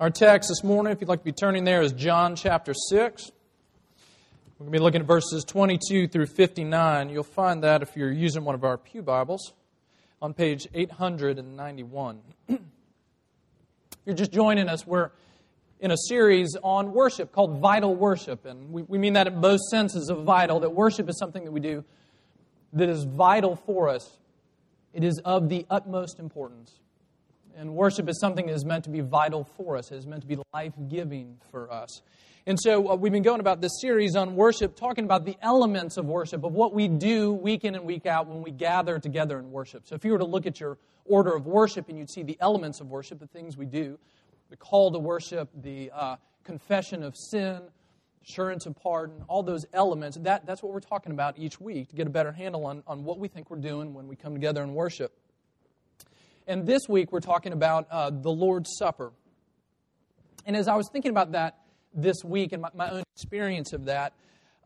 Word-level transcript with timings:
Our 0.00 0.10
text 0.10 0.48
this 0.48 0.64
morning, 0.64 0.92
if 0.92 1.00
you'd 1.00 1.08
like 1.08 1.20
to 1.20 1.24
be 1.24 1.30
turning 1.30 1.62
there, 1.62 1.80
is 1.80 1.92
John 1.92 2.34
chapter 2.34 2.74
6. 2.74 3.30
We're 3.30 4.64
going 4.64 4.72
to 4.72 4.76
be 4.76 4.82
looking 4.82 5.02
at 5.02 5.06
verses 5.06 5.44
22 5.44 6.08
through 6.08 6.26
59. 6.26 7.10
You'll 7.10 7.22
find 7.22 7.62
that 7.62 7.80
if 7.80 7.96
you're 7.96 8.10
using 8.10 8.44
one 8.44 8.56
of 8.56 8.64
our 8.64 8.76
Pew 8.76 9.02
Bibles 9.02 9.52
on 10.20 10.34
page 10.34 10.66
891. 10.74 12.18
if 12.48 12.58
you're 14.04 14.16
just 14.16 14.32
joining 14.32 14.68
us, 14.68 14.84
we're 14.84 15.12
in 15.78 15.92
a 15.92 15.96
series 16.08 16.56
on 16.64 16.92
worship 16.92 17.30
called 17.30 17.60
Vital 17.60 17.94
Worship. 17.94 18.46
And 18.46 18.72
we, 18.72 18.82
we 18.82 18.98
mean 18.98 19.12
that 19.12 19.28
in 19.28 19.40
both 19.40 19.60
senses 19.70 20.10
of 20.10 20.24
vital, 20.24 20.58
that 20.58 20.70
worship 20.70 21.08
is 21.08 21.16
something 21.20 21.44
that 21.44 21.52
we 21.52 21.60
do 21.60 21.84
that 22.72 22.88
is 22.88 23.04
vital 23.04 23.54
for 23.54 23.88
us, 23.88 24.18
it 24.92 25.04
is 25.04 25.20
of 25.24 25.48
the 25.48 25.64
utmost 25.70 26.18
importance. 26.18 26.80
And 27.56 27.74
worship 27.74 28.08
is 28.08 28.18
something 28.20 28.46
that 28.46 28.54
is 28.54 28.64
meant 28.64 28.84
to 28.84 28.90
be 28.90 29.00
vital 29.00 29.44
for 29.56 29.76
us, 29.76 29.92
it 29.92 29.96
is 29.96 30.06
meant 30.06 30.22
to 30.22 30.28
be 30.28 30.38
life 30.52 30.74
giving 30.88 31.38
for 31.50 31.72
us. 31.72 32.02
And 32.46 32.58
so 32.60 32.90
uh, 32.90 32.94
we've 32.96 33.12
been 33.12 33.22
going 33.22 33.40
about 33.40 33.62
this 33.62 33.80
series 33.80 34.16
on 34.16 34.36
worship, 34.36 34.76
talking 34.76 35.04
about 35.04 35.24
the 35.24 35.36
elements 35.40 35.96
of 35.96 36.04
worship, 36.04 36.44
of 36.44 36.52
what 36.52 36.74
we 36.74 36.88
do 36.88 37.32
week 37.32 37.64
in 37.64 37.74
and 37.74 37.86
week 37.86 38.04
out 38.04 38.26
when 38.26 38.42
we 38.42 38.50
gather 38.50 38.98
together 38.98 39.38
in 39.38 39.50
worship. 39.50 39.86
So 39.86 39.94
if 39.94 40.04
you 40.04 40.12
were 40.12 40.18
to 40.18 40.26
look 40.26 40.44
at 40.44 40.60
your 40.60 40.76
order 41.06 41.34
of 41.34 41.46
worship 41.46 41.88
and 41.88 41.96
you'd 41.96 42.10
see 42.10 42.22
the 42.22 42.36
elements 42.40 42.80
of 42.80 42.88
worship, 42.88 43.18
the 43.18 43.26
things 43.26 43.56
we 43.56 43.64
do, 43.64 43.98
the 44.50 44.56
call 44.56 44.92
to 44.92 44.98
worship, 44.98 45.48
the 45.62 45.90
uh, 45.94 46.16
confession 46.44 47.02
of 47.02 47.16
sin, 47.16 47.62
assurance 48.22 48.66
of 48.66 48.76
pardon, 48.76 49.24
all 49.26 49.42
those 49.42 49.64
elements, 49.72 50.18
that, 50.20 50.44
that's 50.44 50.62
what 50.62 50.72
we're 50.72 50.80
talking 50.80 51.12
about 51.12 51.38
each 51.38 51.60
week 51.60 51.88
to 51.88 51.96
get 51.96 52.06
a 52.06 52.10
better 52.10 52.32
handle 52.32 52.66
on, 52.66 52.82
on 52.86 53.04
what 53.04 53.18
we 53.18 53.28
think 53.28 53.48
we're 53.48 53.56
doing 53.56 53.94
when 53.94 54.06
we 54.06 54.16
come 54.16 54.34
together 54.34 54.62
in 54.62 54.74
worship. 54.74 55.16
And 56.46 56.66
this 56.66 56.82
week 56.88 57.10
we're 57.10 57.20
talking 57.20 57.52
about 57.52 57.86
uh, 57.90 58.10
the 58.10 58.30
Lord's 58.30 58.76
Supper. 58.76 59.12
And 60.44 60.54
as 60.54 60.68
I 60.68 60.76
was 60.76 60.88
thinking 60.92 61.10
about 61.10 61.32
that 61.32 61.58
this 61.94 62.22
week 62.22 62.52
and 62.52 62.60
my, 62.60 62.68
my 62.74 62.90
own 62.90 63.02
experience 63.16 63.72
of 63.72 63.86
that, 63.86 64.12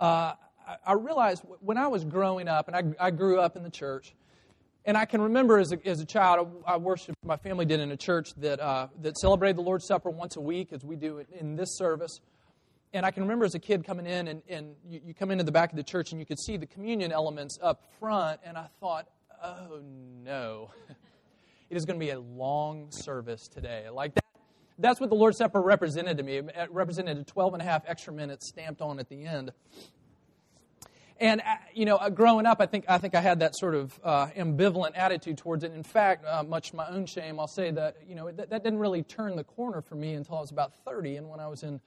uh, 0.00 0.33
I, 0.66 0.77
I, 0.86 0.92
realized 0.94 1.44
when 1.61 1.78
I 1.78 1.86
was 1.86 2.05
growing 2.05 2.48
up, 2.48 2.69
and 2.69 2.77
I, 2.98 3.06
I, 3.06 3.11
grew 3.12 3.38
up 3.38 3.56
in 3.56 3.62
the 3.62 3.70
church, 3.70 4.14
and 4.84 4.97
I 4.97 5.05
can 5.05 5.20
remember 5.20 5.58
as 5.58 5.72
a, 5.72 5.86
as 5.86 6.00
a 6.00 6.05
child, 6.05 6.64
I 6.66 6.78
worshiped, 6.78 7.16
my 7.25 7.36
family 7.36 7.64
did 7.64 7.78
in 7.78 7.92
a 7.92 7.97
church 7.97 8.31
that, 8.38 8.58
uh, 8.58 8.88
that 9.03 9.16
celebrated 9.19 9.56
the 9.56 9.62
Lord's 9.62 9.86
Supper 9.86 10.10
once 10.10 10.36
a 10.36 10.41
week, 10.41 10.72
as 10.72 10.84
we 10.84 10.97
do 10.97 11.25
in 11.38 11.55
this 11.55 11.77
service. 11.77 12.20
And 12.92 13.06
I 13.06 13.12
can 13.12 13.22
remember 13.22 13.44
as 13.44 13.55
a 13.55 13.60
kid 13.60 13.84
coming 13.84 14.06
in, 14.06 14.27
and, 14.27 14.42
and 14.48 14.75
you, 14.88 15.00
you 15.06 15.14
come 15.14 15.31
into 15.31 15.44
the 15.44 15.53
back 15.53 15.70
of 15.70 15.77
the 15.77 15.84
church, 15.84 16.10
and 16.10 16.20
you 16.20 16.27
could 16.27 16.41
see 16.41 16.56
the 16.56 16.66
communion 16.66 17.12
elements 17.12 17.56
up 17.62 17.84
front, 18.00 18.41
and 18.44 18.56
I 18.56 18.66
thought, 18.81 19.06
oh 19.44 19.81
no. 20.25 20.70
It 21.70 21.77
is 21.77 21.84
going 21.84 22.00
to 22.00 22.05
be 22.05 22.11
a 22.11 22.20
long 22.20 22.91
service 22.91 23.47
today. 23.47 23.86
Like 23.92 24.14
that, 24.14 24.24
that's 24.78 25.00
what 25.00 25.11
the 25.11 25.16
Lord's 25.16 25.36
Supper 25.36 25.61
represented 25.61 26.16
to 26.16 26.22
me. 26.22 26.36
It 26.36 26.69
represented 26.70 27.27
12 27.27 27.55
and 27.55 27.62
a 27.62 27.64
half 27.64 27.83
extra 27.86 28.12
minutes 28.12 28.48
stamped 28.48 28.80
on 28.80 28.98
at 28.98 29.08
the 29.08 29.25
end. 29.25 29.52
And 31.20 31.41
uh, 31.41 31.56
you 31.75 31.84
know, 31.84 31.97
uh, 31.97 32.08
growing 32.10 32.47
up, 32.47 32.60
I 32.60 32.66
think 32.66 32.84
I 32.88 32.97
think 32.98 33.14
I 33.14 33.20
had 33.20 33.41
that 33.41 33.56
sort 33.56 33.75
of 33.75 33.98
uh, 34.05 34.28
ambivalent 34.28 34.92
attitude 34.97 35.36
towards 35.36 35.64
it. 35.64 35.72
In 35.72 35.83
fact, 35.83 36.25
uh, 36.25 36.44
much 36.44 36.70
to 36.70 36.77
my 36.77 36.88
own 36.88 37.06
shame, 37.06 37.41
I'll 37.41 37.48
say 37.48 37.72
that 37.72 37.97
you 38.08 38.14
know 38.14 38.30
that, 38.30 38.50
that 38.50 38.62
didn't 38.62 38.78
really 38.78 39.03
turn 39.03 39.34
the 39.34 39.42
corner 39.42 39.82
for 39.82 39.97
me 39.97 40.14
until 40.14 40.36
I 40.36 40.41
was 40.41 40.53
about 40.53 40.72
30, 40.84 41.16
and 41.16 41.28
when 41.28 41.41
I 41.41 41.48
was 41.48 41.64
in 41.64 41.80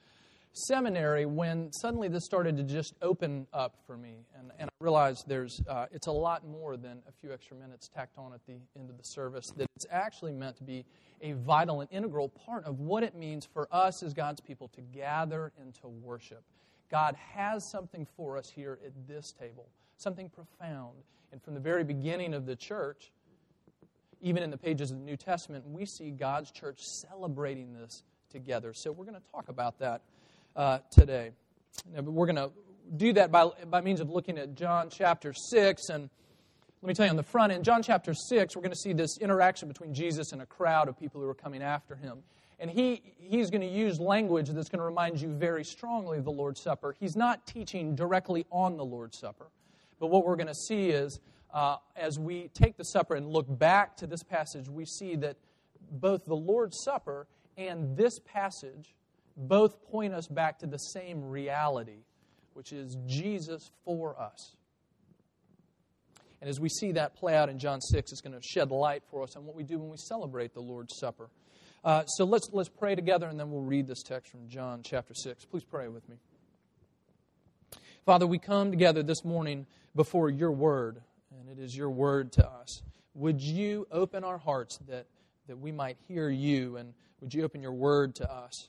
seminary 0.52 1.26
when 1.26 1.72
suddenly 1.72 2.08
this 2.08 2.24
started 2.24 2.56
to 2.56 2.62
just 2.62 2.94
open 3.02 3.46
up 3.52 3.76
for 3.86 3.96
me. 3.96 4.26
And, 4.38 4.50
and 4.58 4.68
I 4.68 4.84
realized 4.84 5.24
there's, 5.26 5.60
uh, 5.68 5.86
it's 5.90 6.06
a 6.06 6.12
lot 6.12 6.46
more 6.46 6.76
than 6.76 6.98
a 7.08 7.12
few 7.20 7.32
extra 7.32 7.56
minutes 7.56 7.88
tacked 7.88 8.18
on 8.18 8.32
at 8.32 8.44
the 8.46 8.54
end 8.78 8.90
of 8.90 8.98
the 8.98 9.04
service, 9.04 9.50
that 9.56 9.66
it's 9.76 9.86
actually 9.90 10.32
meant 10.32 10.56
to 10.56 10.64
be 10.64 10.84
a 11.20 11.32
vital 11.32 11.80
and 11.80 11.90
integral 11.90 12.28
part 12.28 12.64
of 12.64 12.80
what 12.80 13.02
it 13.02 13.14
means 13.14 13.46
for 13.46 13.68
us 13.70 14.02
as 14.02 14.12
God's 14.12 14.40
people 14.40 14.68
to 14.68 14.80
gather 14.80 15.52
and 15.60 15.74
to 15.76 15.88
worship. 15.88 16.42
God 16.90 17.16
has 17.34 17.70
something 17.70 18.06
for 18.16 18.36
us 18.36 18.50
here 18.50 18.78
at 18.84 18.92
this 19.08 19.32
table, 19.32 19.68
something 19.96 20.28
profound. 20.28 20.98
And 21.32 21.42
from 21.42 21.54
the 21.54 21.60
very 21.60 21.84
beginning 21.84 22.34
of 22.34 22.44
the 22.44 22.56
church, 22.56 23.12
even 24.20 24.42
in 24.42 24.50
the 24.50 24.58
pages 24.58 24.90
of 24.90 24.98
the 24.98 25.04
New 25.04 25.16
Testament, 25.16 25.66
we 25.66 25.86
see 25.86 26.10
God's 26.10 26.50
church 26.50 26.80
celebrating 26.82 27.72
this 27.72 28.02
together. 28.30 28.72
So 28.74 28.92
we're 28.92 29.04
going 29.04 29.20
to 29.20 29.30
talk 29.32 29.48
about 29.48 29.78
that 29.78 30.02
uh, 30.56 30.78
today. 30.90 31.30
Now, 31.94 32.02
we're 32.02 32.26
going 32.26 32.36
to 32.36 32.50
do 32.96 33.12
that 33.14 33.30
by, 33.30 33.48
by 33.70 33.80
means 33.80 34.00
of 34.00 34.10
looking 34.10 34.38
at 34.38 34.54
John 34.54 34.88
chapter 34.90 35.32
6. 35.32 35.88
And 35.88 36.10
let 36.82 36.88
me 36.88 36.94
tell 36.94 37.06
you 37.06 37.10
on 37.10 37.16
the 37.16 37.22
front 37.22 37.52
end, 37.52 37.64
John 37.64 37.82
chapter 37.82 38.14
6, 38.14 38.56
we're 38.56 38.62
going 38.62 38.72
to 38.72 38.78
see 38.78 38.92
this 38.92 39.18
interaction 39.18 39.68
between 39.68 39.94
Jesus 39.94 40.32
and 40.32 40.42
a 40.42 40.46
crowd 40.46 40.88
of 40.88 40.98
people 40.98 41.20
who 41.20 41.28
are 41.28 41.34
coming 41.34 41.62
after 41.62 41.96
him. 41.96 42.18
And 42.58 42.70
he, 42.70 43.02
he's 43.18 43.50
going 43.50 43.62
to 43.62 43.66
use 43.66 43.98
language 43.98 44.48
that's 44.50 44.68
going 44.68 44.78
to 44.78 44.84
remind 44.84 45.20
you 45.20 45.28
very 45.28 45.64
strongly 45.64 46.18
of 46.18 46.24
the 46.24 46.30
Lord's 46.30 46.62
Supper. 46.62 46.94
He's 47.00 47.16
not 47.16 47.46
teaching 47.46 47.96
directly 47.96 48.46
on 48.50 48.76
the 48.76 48.84
Lord's 48.84 49.18
Supper. 49.18 49.46
But 49.98 50.08
what 50.08 50.24
we're 50.24 50.36
going 50.36 50.48
to 50.48 50.54
see 50.54 50.90
is, 50.90 51.20
uh, 51.52 51.76
as 51.96 52.18
we 52.18 52.50
take 52.54 52.76
the 52.76 52.84
supper 52.84 53.14
and 53.14 53.28
look 53.28 53.46
back 53.48 53.96
to 53.98 54.06
this 54.06 54.22
passage, 54.22 54.68
we 54.68 54.84
see 54.84 55.16
that 55.16 55.36
both 55.90 56.24
the 56.24 56.36
Lord's 56.36 56.82
Supper 56.82 57.26
and 57.56 57.96
this 57.96 58.18
passage 58.20 58.94
both 59.36 59.82
point 59.90 60.14
us 60.14 60.26
back 60.26 60.58
to 60.60 60.66
the 60.66 60.78
same 60.78 61.24
reality, 61.24 62.04
which 62.54 62.72
is 62.72 62.96
Jesus 63.06 63.70
for 63.84 64.18
us. 64.20 64.54
And 66.40 66.50
as 66.50 66.58
we 66.58 66.68
see 66.68 66.92
that 66.92 67.14
play 67.14 67.36
out 67.36 67.48
in 67.48 67.58
John 67.58 67.80
6, 67.80 68.10
it's 68.10 68.20
going 68.20 68.34
to 68.34 68.42
shed 68.42 68.70
light 68.72 69.04
for 69.10 69.22
us 69.22 69.36
on 69.36 69.46
what 69.46 69.54
we 69.54 69.62
do 69.62 69.78
when 69.78 69.90
we 69.90 69.96
celebrate 69.96 70.54
the 70.54 70.60
Lord's 70.60 70.98
Supper. 70.98 71.30
Uh, 71.84 72.04
so 72.06 72.24
let's, 72.24 72.48
let's 72.52 72.68
pray 72.68 72.94
together 72.94 73.28
and 73.28 73.38
then 73.38 73.50
we'll 73.50 73.62
read 73.62 73.86
this 73.86 74.02
text 74.02 74.30
from 74.30 74.48
John 74.48 74.82
chapter 74.84 75.14
6. 75.14 75.44
Please 75.44 75.64
pray 75.64 75.88
with 75.88 76.08
me. 76.08 76.16
Father, 78.04 78.26
we 78.26 78.38
come 78.38 78.72
together 78.72 79.04
this 79.04 79.24
morning 79.24 79.66
before 79.94 80.28
your 80.28 80.50
word, 80.50 81.00
and 81.30 81.48
it 81.48 81.62
is 81.62 81.76
your 81.76 81.90
word 81.90 82.32
to 82.32 82.44
us. 82.44 82.82
Would 83.14 83.40
you 83.40 83.86
open 83.92 84.24
our 84.24 84.38
hearts 84.38 84.78
that, 84.88 85.06
that 85.46 85.58
we 85.58 85.70
might 85.70 85.96
hear 86.08 86.28
you, 86.28 86.76
and 86.76 86.94
would 87.20 87.32
you 87.32 87.44
open 87.44 87.62
your 87.62 87.72
word 87.72 88.16
to 88.16 88.28
us? 88.28 88.68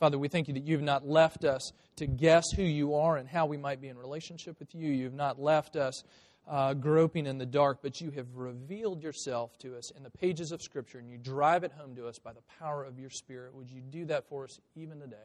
Father, 0.00 0.18
we 0.18 0.28
thank 0.28 0.48
you 0.48 0.54
that 0.54 0.64
you've 0.64 0.82
not 0.82 1.06
left 1.06 1.44
us 1.44 1.72
to 1.96 2.06
guess 2.06 2.44
who 2.54 2.62
you 2.62 2.94
are 2.94 3.16
and 3.16 3.28
how 3.28 3.46
we 3.46 3.56
might 3.56 3.80
be 3.80 3.88
in 3.88 3.96
relationship 3.96 4.58
with 4.58 4.74
you. 4.74 4.90
You've 4.90 5.14
not 5.14 5.40
left 5.40 5.76
us 5.76 6.02
uh, 6.48 6.74
groping 6.74 7.26
in 7.26 7.38
the 7.38 7.46
dark, 7.46 7.78
but 7.82 8.00
you 8.00 8.10
have 8.10 8.26
revealed 8.34 9.02
yourself 9.02 9.56
to 9.58 9.76
us 9.76 9.90
in 9.92 10.02
the 10.02 10.10
pages 10.10 10.52
of 10.52 10.60
Scripture 10.60 10.98
and 10.98 11.08
you 11.08 11.16
drive 11.16 11.64
it 11.64 11.72
home 11.72 11.94
to 11.96 12.06
us 12.06 12.18
by 12.18 12.32
the 12.32 12.42
power 12.58 12.84
of 12.84 12.98
your 12.98 13.10
Spirit. 13.10 13.54
Would 13.54 13.70
you 13.70 13.80
do 13.80 14.04
that 14.06 14.28
for 14.28 14.44
us 14.44 14.58
even 14.76 15.00
today? 15.00 15.16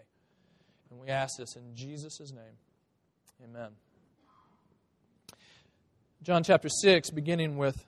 And 0.92 1.00
we 1.00 1.08
ask 1.08 1.38
this 1.38 1.56
in 1.56 1.76
Jesus' 1.76 2.32
name. 2.32 2.58
Amen. 3.44 3.70
John 6.22 6.44
chapter 6.44 6.70
6, 6.70 7.12
beginning 7.12 7.58
with 7.58 7.86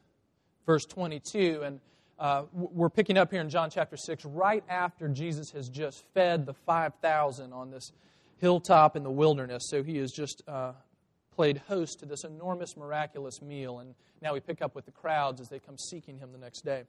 verse 0.65 0.85
22. 0.85 1.61
And 1.63 1.79
uh, 2.21 2.43
we're 2.53 2.89
picking 2.89 3.17
up 3.17 3.31
here 3.31 3.41
in 3.41 3.49
John 3.49 3.71
chapter 3.71 3.97
6, 3.97 4.25
right 4.25 4.63
after 4.69 5.07
Jesus 5.07 5.49
has 5.51 5.67
just 5.67 6.03
fed 6.13 6.45
the 6.45 6.53
5,000 6.53 7.51
on 7.51 7.71
this 7.71 7.91
hilltop 8.37 8.95
in 8.95 9.01
the 9.01 9.09
wilderness. 9.09 9.63
So 9.69 9.81
he 9.81 9.97
has 9.97 10.11
just 10.11 10.43
uh, 10.47 10.73
played 11.35 11.57
host 11.67 11.99
to 12.01 12.05
this 12.05 12.23
enormous, 12.23 12.77
miraculous 12.77 13.41
meal. 13.41 13.79
And 13.79 13.95
now 14.21 14.33
we 14.33 14.39
pick 14.39 14.61
up 14.61 14.75
with 14.75 14.85
the 14.85 14.91
crowds 14.91 15.41
as 15.41 15.49
they 15.49 15.57
come 15.57 15.79
seeking 15.79 16.19
him 16.19 16.31
the 16.31 16.37
next 16.37 16.61
day. 16.61 16.83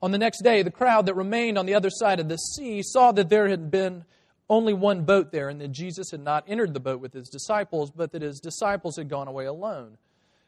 On 0.00 0.12
the 0.12 0.18
next 0.18 0.42
day, 0.44 0.62
the 0.62 0.70
crowd 0.70 1.06
that 1.06 1.14
remained 1.14 1.58
on 1.58 1.66
the 1.66 1.74
other 1.74 1.90
side 1.90 2.20
of 2.20 2.28
the 2.28 2.36
sea 2.36 2.82
saw 2.84 3.10
that 3.10 3.30
there 3.30 3.48
had 3.48 3.68
been 3.68 4.04
only 4.48 4.74
one 4.74 5.02
boat 5.02 5.32
there, 5.32 5.48
and 5.48 5.60
that 5.60 5.72
Jesus 5.72 6.10
had 6.10 6.20
not 6.20 6.44
entered 6.46 6.74
the 6.74 6.80
boat 6.80 7.00
with 7.00 7.12
his 7.12 7.28
disciples, 7.28 7.90
but 7.90 8.12
that 8.12 8.22
his 8.22 8.40
disciples 8.40 8.96
had 8.96 9.08
gone 9.08 9.28
away 9.28 9.46
alone. 9.46 9.96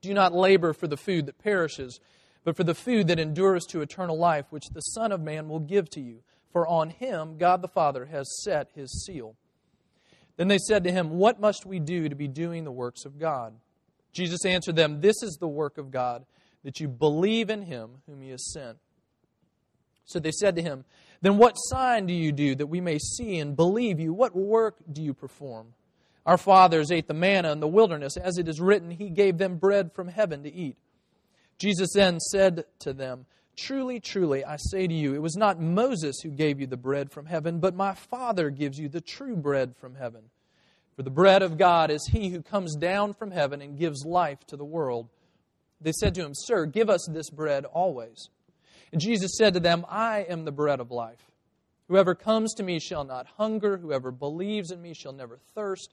Do 0.00 0.14
not 0.14 0.32
labor 0.32 0.72
for 0.72 0.86
the 0.86 0.96
food 0.96 1.26
that 1.26 1.38
perishes, 1.38 2.00
but 2.44 2.56
for 2.56 2.64
the 2.64 2.74
food 2.74 3.08
that 3.08 3.20
endures 3.20 3.64
to 3.66 3.82
eternal 3.82 4.18
life, 4.18 4.46
which 4.50 4.68
the 4.72 4.80
Son 4.80 5.12
of 5.12 5.20
Man 5.20 5.48
will 5.48 5.60
give 5.60 5.90
to 5.90 6.00
you. 6.00 6.22
For 6.52 6.66
on 6.66 6.90
him 6.90 7.38
God 7.38 7.62
the 7.62 7.68
Father 7.68 8.06
has 8.06 8.42
set 8.42 8.68
his 8.74 9.04
seal. 9.04 9.36
Then 10.36 10.48
they 10.48 10.58
said 10.58 10.84
to 10.84 10.92
him, 10.92 11.10
What 11.10 11.40
must 11.40 11.66
we 11.66 11.78
do 11.78 12.08
to 12.08 12.14
be 12.14 12.28
doing 12.28 12.64
the 12.64 12.72
works 12.72 13.04
of 13.04 13.18
God? 13.18 13.54
Jesus 14.12 14.44
answered 14.44 14.76
them, 14.76 15.00
This 15.00 15.22
is 15.22 15.38
the 15.40 15.48
work 15.48 15.78
of 15.78 15.90
God, 15.90 16.24
that 16.64 16.80
you 16.80 16.88
believe 16.88 17.50
in 17.50 17.62
him 17.62 18.02
whom 18.06 18.20
he 18.20 18.30
has 18.30 18.52
sent. 18.52 18.78
So 20.04 20.18
they 20.18 20.32
said 20.32 20.56
to 20.56 20.62
him, 20.62 20.84
Then 21.20 21.38
what 21.38 21.54
sign 21.54 22.06
do 22.06 22.12
you 22.12 22.32
do 22.32 22.54
that 22.56 22.66
we 22.66 22.80
may 22.80 22.98
see 22.98 23.38
and 23.38 23.56
believe 23.56 24.00
you? 24.00 24.12
What 24.12 24.34
work 24.36 24.76
do 24.90 25.02
you 25.02 25.14
perform? 25.14 25.74
Our 26.24 26.38
fathers 26.38 26.90
ate 26.90 27.08
the 27.08 27.14
manna 27.14 27.52
in 27.52 27.60
the 27.60 27.68
wilderness. 27.68 28.16
As 28.16 28.38
it 28.38 28.48
is 28.48 28.60
written, 28.60 28.90
He 28.90 29.10
gave 29.10 29.38
them 29.38 29.56
bread 29.56 29.92
from 29.92 30.08
heaven 30.08 30.42
to 30.44 30.52
eat. 30.52 30.76
Jesus 31.58 31.90
then 31.94 32.20
said 32.20 32.64
to 32.80 32.92
them, 32.92 33.26
Truly, 33.56 34.00
truly, 34.00 34.44
I 34.44 34.56
say 34.56 34.86
to 34.86 34.94
you, 34.94 35.14
it 35.14 35.22
was 35.22 35.36
not 35.36 35.60
Moses 35.60 36.20
who 36.22 36.30
gave 36.30 36.60
you 36.60 36.66
the 36.66 36.76
bread 36.76 37.12
from 37.12 37.26
heaven, 37.26 37.60
but 37.60 37.74
my 37.74 37.94
Father 37.94 38.50
gives 38.50 38.78
you 38.78 38.88
the 38.88 39.00
true 39.00 39.36
bread 39.36 39.76
from 39.76 39.94
heaven. 39.94 40.22
For 40.96 41.02
the 41.02 41.10
bread 41.10 41.42
of 41.42 41.58
God 41.58 41.90
is 41.90 42.08
he 42.10 42.30
who 42.30 42.42
comes 42.42 42.76
down 42.76 43.14
from 43.14 43.30
heaven 43.30 43.60
and 43.60 43.78
gives 43.78 44.04
life 44.04 44.38
to 44.46 44.56
the 44.56 44.64
world. 44.64 45.08
They 45.80 45.92
said 45.92 46.14
to 46.14 46.24
him, 46.24 46.32
Sir, 46.34 46.66
give 46.66 46.88
us 46.88 47.06
this 47.10 47.30
bread 47.30 47.64
always. 47.64 48.28
And 48.92 49.00
Jesus 49.00 49.36
said 49.36 49.54
to 49.54 49.60
them, 49.60 49.84
I 49.88 50.20
am 50.28 50.44
the 50.44 50.52
bread 50.52 50.80
of 50.80 50.90
life. 50.90 51.30
Whoever 51.88 52.14
comes 52.14 52.54
to 52.54 52.62
me 52.62 52.78
shall 52.78 53.04
not 53.04 53.26
hunger, 53.36 53.76
whoever 53.76 54.10
believes 54.10 54.70
in 54.70 54.80
me 54.80 54.94
shall 54.94 55.12
never 55.12 55.38
thirst. 55.54 55.92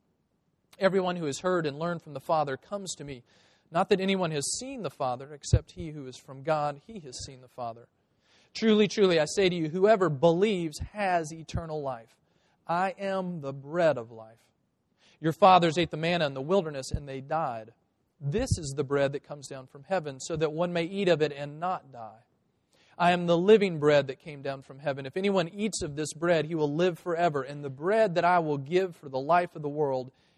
Everyone 0.81 1.15
who 1.15 1.25
has 1.25 1.39
heard 1.39 1.67
and 1.67 1.77
learned 1.77 2.01
from 2.01 2.13
the 2.13 2.19
Father 2.19 2.57
comes 2.57 2.95
to 2.95 3.03
me. 3.03 3.23
Not 3.71 3.89
that 3.89 4.01
anyone 4.01 4.31
has 4.31 4.57
seen 4.57 4.81
the 4.81 4.89
Father, 4.89 5.31
except 5.31 5.71
he 5.71 5.91
who 5.91 6.07
is 6.07 6.17
from 6.17 6.41
God, 6.41 6.81
he 6.87 6.99
has 7.01 7.23
seen 7.23 7.39
the 7.41 7.47
Father. 7.47 7.87
Truly, 8.55 8.87
truly, 8.87 9.19
I 9.19 9.25
say 9.25 9.47
to 9.47 9.55
you, 9.55 9.69
whoever 9.69 10.09
believes 10.09 10.79
has 10.93 11.31
eternal 11.31 11.81
life. 11.81 12.15
I 12.67 12.95
am 12.99 13.41
the 13.41 13.53
bread 13.53 13.97
of 13.97 14.11
life. 14.11 14.39
Your 15.21 15.33
fathers 15.33 15.77
ate 15.77 15.91
the 15.91 15.97
manna 15.97 16.25
in 16.25 16.33
the 16.33 16.41
wilderness, 16.41 16.91
and 16.91 17.07
they 17.07 17.21
died. 17.21 17.73
This 18.19 18.57
is 18.57 18.73
the 18.75 18.83
bread 18.83 19.13
that 19.13 19.27
comes 19.27 19.47
down 19.47 19.67
from 19.67 19.85
heaven, 19.87 20.19
so 20.19 20.35
that 20.35 20.51
one 20.51 20.73
may 20.73 20.83
eat 20.83 21.07
of 21.07 21.21
it 21.21 21.31
and 21.31 21.59
not 21.59 21.93
die. 21.93 22.23
I 22.97 23.11
am 23.11 23.27
the 23.27 23.37
living 23.37 23.79
bread 23.79 24.07
that 24.07 24.19
came 24.19 24.41
down 24.41 24.63
from 24.63 24.79
heaven. 24.79 25.05
If 25.05 25.15
anyone 25.15 25.47
eats 25.47 25.81
of 25.81 25.95
this 25.95 26.13
bread, 26.13 26.45
he 26.45 26.55
will 26.55 26.73
live 26.73 26.99
forever. 26.99 27.43
And 27.43 27.63
the 27.63 27.69
bread 27.69 28.15
that 28.15 28.25
I 28.25 28.39
will 28.39 28.57
give 28.57 28.95
for 28.95 29.09
the 29.09 29.19
life 29.19 29.55
of 29.55 29.61
the 29.61 29.69
world 29.69 30.11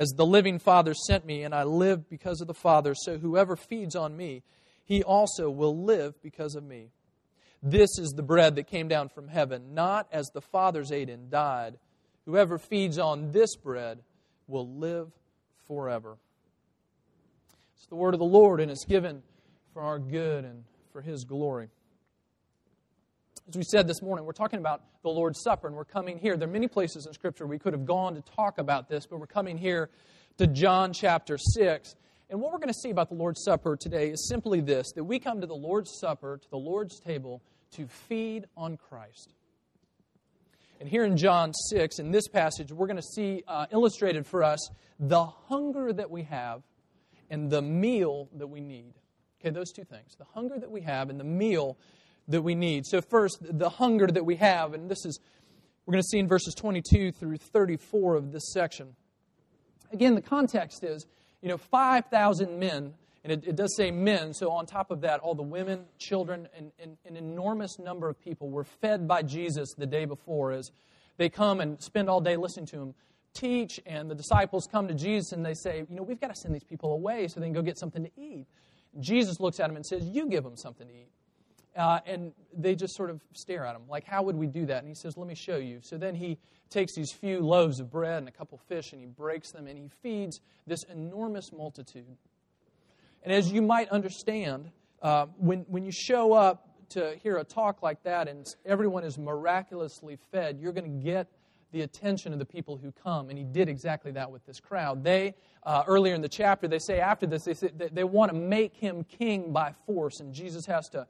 As 0.00 0.14
the 0.16 0.24
living 0.24 0.58
Father 0.58 0.94
sent 0.94 1.26
me, 1.26 1.42
and 1.42 1.54
I 1.54 1.64
live 1.64 2.08
because 2.08 2.40
of 2.40 2.46
the 2.46 2.54
Father, 2.54 2.94
so 2.94 3.18
whoever 3.18 3.54
feeds 3.54 3.94
on 3.94 4.16
me, 4.16 4.42
he 4.82 5.02
also 5.02 5.50
will 5.50 5.84
live 5.84 6.14
because 6.22 6.54
of 6.54 6.64
me. 6.64 6.88
This 7.62 7.98
is 7.98 8.14
the 8.16 8.22
bread 8.22 8.56
that 8.56 8.66
came 8.66 8.88
down 8.88 9.10
from 9.10 9.28
heaven, 9.28 9.74
not 9.74 10.08
as 10.10 10.30
the 10.32 10.40
fathers 10.40 10.90
ate 10.90 11.10
and 11.10 11.30
died. 11.30 11.78
Whoever 12.24 12.58
feeds 12.58 12.98
on 12.98 13.32
this 13.32 13.56
bread 13.56 13.98
will 14.48 14.66
live 14.66 15.12
forever. 15.66 16.16
It's 17.76 17.86
the 17.86 17.96
word 17.96 18.14
of 18.14 18.20
the 18.20 18.24
Lord, 18.24 18.60
and 18.60 18.70
it's 18.70 18.86
given 18.86 19.22
for 19.74 19.82
our 19.82 19.98
good 19.98 20.46
and 20.46 20.64
for 20.94 21.02
His 21.02 21.24
glory. 21.24 21.68
As 23.50 23.56
we 23.56 23.64
said 23.64 23.88
this 23.88 24.00
morning, 24.00 24.24
we're 24.24 24.30
talking 24.30 24.60
about 24.60 24.80
the 25.02 25.08
Lord's 25.08 25.42
Supper, 25.42 25.66
and 25.66 25.74
we're 25.74 25.84
coming 25.84 26.18
here. 26.18 26.36
There 26.36 26.48
are 26.48 26.52
many 26.52 26.68
places 26.68 27.06
in 27.06 27.12
Scripture 27.12 27.48
we 27.48 27.58
could 27.58 27.72
have 27.72 27.84
gone 27.84 28.14
to 28.14 28.20
talk 28.20 28.58
about 28.58 28.88
this, 28.88 29.06
but 29.06 29.18
we're 29.18 29.26
coming 29.26 29.58
here 29.58 29.90
to 30.38 30.46
John 30.46 30.92
chapter 30.92 31.36
6. 31.36 31.96
And 32.28 32.40
what 32.40 32.52
we're 32.52 32.58
going 32.58 32.68
to 32.68 32.78
see 32.80 32.90
about 32.90 33.08
the 33.08 33.16
Lord's 33.16 33.42
Supper 33.42 33.74
today 33.74 34.10
is 34.10 34.28
simply 34.28 34.60
this 34.60 34.92
that 34.92 35.02
we 35.02 35.18
come 35.18 35.40
to 35.40 35.48
the 35.48 35.56
Lord's 35.56 35.98
Supper, 35.98 36.38
to 36.40 36.48
the 36.48 36.58
Lord's 36.58 37.00
table, 37.00 37.42
to 37.72 37.88
feed 37.88 38.46
on 38.56 38.76
Christ. 38.76 39.34
And 40.78 40.88
here 40.88 41.04
in 41.04 41.16
John 41.16 41.52
6, 41.52 41.98
in 41.98 42.12
this 42.12 42.28
passage, 42.28 42.70
we're 42.70 42.86
going 42.86 42.98
to 42.98 43.02
see 43.02 43.42
uh, 43.48 43.66
illustrated 43.72 44.28
for 44.28 44.44
us 44.44 44.70
the 45.00 45.24
hunger 45.24 45.92
that 45.92 46.08
we 46.08 46.22
have 46.22 46.62
and 47.30 47.50
the 47.50 47.62
meal 47.62 48.28
that 48.36 48.46
we 48.46 48.60
need. 48.60 48.94
Okay, 49.40 49.50
those 49.50 49.72
two 49.72 49.82
things 49.82 50.14
the 50.14 50.24
hunger 50.34 50.56
that 50.56 50.70
we 50.70 50.82
have 50.82 51.10
and 51.10 51.18
the 51.18 51.24
meal 51.24 51.76
that 52.30 52.42
we 52.42 52.54
need. 52.54 52.86
So, 52.86 53.00
first, 53.00 53.38
the 53.40 53.68
hunger 53.68 54.06
that 54.06 54.24
we 54.24 54.36
have, 54.36 54.74
and 54.74 54.90
this 54.90 55.04
is, 55.04 55.20
we're 55.86 55.92
going 55.92 56.02
to 56.02 56.08
see 56.08 56.18
in 56.18 56.28
verses 56.28 56.54
22 56.54 57.12
through 57.12 57.36
34 57.36 58.16
of 58.16 58.32
this 58.32 58.52
section. 58.52 58.94
Again, 59.92 60.14
the 60.14 60.22
context 60.22 60.84
is 60.84 61.06
you 61.42 61.48
know, 61.48 61.56
5,000 61.56 62.58
men, 62.58 62.94
and 63.24 63.32
it, 63.32 63.46
it, 63.46 63.56
does 63.56 63.74
say 63.76 63.90
men, 63.90 64.34
so 64.34 64.50
on 64.50 64.66
top 64.66 64.90
of 64.90 65.00
that, 65.02 65.20
all 65.20 65.34
the 65.34 65.42
women, 65.42 65.84
children, 65.98 66.48
and, 66.56 66.72
and, 66.78 66.96
an 67.06 67.16
enormous 67.16 67.78
number 67.78 68.08
of 68.08 68.20
people 68.20 68.50
were 68.50 68.64
fed 68.64 69.08
by 69.08 69.22
Jesus 69.22 69.74
the 69.76 69.86
day 69.86 70.04
before 70.04 70.52
as 70.52 70.70
they 71.16 71.28
come 71.28 71.60
and 71.60 71.80
spend 71.82 72.08
all 72.08 72.20
day 72.20 72.36
listening 72.36 72.66
to 72.66 72.76
him 72.76 72.94
teach, 73.34 73.80
and 73.86 74.10
the 74.10 74.14
disciples 74.14 74.68
come 74.70 74.88
to 74.88 74.94
Jesus 74.94 75.32
and 75.32 75.44
they 75.44 75.54
say, 75.54 75.84
You 75.88 75.96
know, 75.96 76.02
we've 76.02 76.20
got 76.20 76.34
to 76.34 76.34
send 76.34 76.54
these 76.54 76.64
people 76.64 76.92
away 76.92 77.28
so 77.28 77.40
they 77.40 77.46
can 77.46 77.52
go 77.52 77.62
get 77.62 77.78
something 77.78 78.04
to 78.04 78.10
eat. 78.16 78.46
Jesus 78.98 79.38
looks 79.38 79.60
at 79.60 79.68
them 79.68 79.76
and 79.76 79.86
says, 79.86 80.04
You 80.04 80.26
give 80.26 80.44
them 80.44 80.56
something 80.56 80.86
to 80.86 80.92
eat. 80.92 81.10
Uh, 81.76 82.00
and 82.04 82.32
they 82.56 82.74
just 82.74 82.96
sort 82.96 83.10
of 83.10 83.20
stare 83.32 83.64
at 83.64 83.76
him, 83.76 83.82
like, 83.88 84.04
How 84.04 84.22
would 84.22 84.36
we 84.36 84.46
do 84.46 84.66
that? 84.66 84.78
And 84.78 84.88
he 84.88 84.94
says, 84.94 85.16
Let 85.16 85.28
me 85.28 85.34
show 85.34 85.56
you. 85.56 85.80
So 85.82 85.96
then 85.96 86.14
he 86.14 86.38
takes 86.68 86.94
these 86.94 87.12
few 87.12 87.40
loaves 87.40 87.80
of 87.80 87.90
bread 87.90 88.18
and 88.18 88.28
a 88.28 88.32
couple 88.32 88.58
fish 88.68 88.92
and 88.92 89.00
he 89.00 89.06
breaks 89.06 89.50
them 89.50 89.66
and 89.66 89.76
he 89.76 89.88
feeds 90.02 90.40
this 90.66 90.84
enormous 90.84 91.52
multitude. 91.52 92.16
And 93.22 93.32
as 93.32 93.52
you 93.52 93.60
might 93.60 93.88
understand, 93.90 94.70
uh, 95.02 95.26
when, 95.36 95.60
when 95.68 95.84
you 95.84 95.92
show 95.92 96.32
up 96.32 96.66
to 96.90 97.16
hear 97.22 97.38
a 97.38 97.44
talk 97.44 97.82
like 97.82 98.02
that 98.04 98.28
and 98.28 98.46
everyone 98.64 99.04
is 99.04 99.18
miraculously 99.18 100.18
fed, 100.30 100.58
you're 100.60 100.72
going 100.72 101.00
to 101.00 101.04
get 101.04 101.28
the 101.72 101.82
attention 101.82 102.32
of 102.32 102.38
the 102.38 102.44
people 102.44 102.76
who 102.76 102.92
come. 102.92 103.28
And 103.28 103.38
he 103.38 103.44
did 103.44 103.68
exactly 103.68 104.10
that 104.12 104.30
with 104.30 104.44
this 104.46 104.58
crowd. 104.58 105.04
They, 105.04 105.34
uh, 105.62 105.84
earlier 105.86 106.14
in 106.14 106.20
the 106.20 106.28
chapter, 106.28 106.66
they 106.66 106.78
say 106.78 106.98
after 106.98 107.26
this, 107.26 107.44
they, 107.44 107.54
say, 107.54 107.70
they, 107.76 107.88
they 107.88 108.04
want 108.04 108.32
to 108.32 108.36
make 108.36 108.76
him 108.76 109.04
king 109.04 109.52
by 109.52 109.74
force, 109.86 110.20
and 110.20 110.34
Jesus 110.34 110.66
has 110.66 110.88
to 110.90 111.06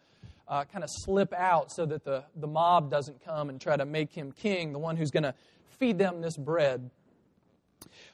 uh, 0.51 0.65
kind 0.65 0.83
of 0.83 0.91
slip 0.91 1.33
out 1.33 1.71
so 1.71 1.87
that 1.87 2.05
the, 2.05 2.25
the 2.35 2.47
mob 2.49 2.91
doesn't 2.91 3.25
come 3.25 3.49
and 3.49 3.61
try 3.61 3.77
to 3.77 3.87
make 3.87 4.13
him 4.13 4.33
king, 4.33 4.73
the 4.73 4.79
one 4.79 4.97
who's 4.97 5.13
going 5.13 5.23
to 5.23 5.35
feed 5.79 5.97
them 5.97 6.21
this 6.21 6.37
bread. 6.37 6.91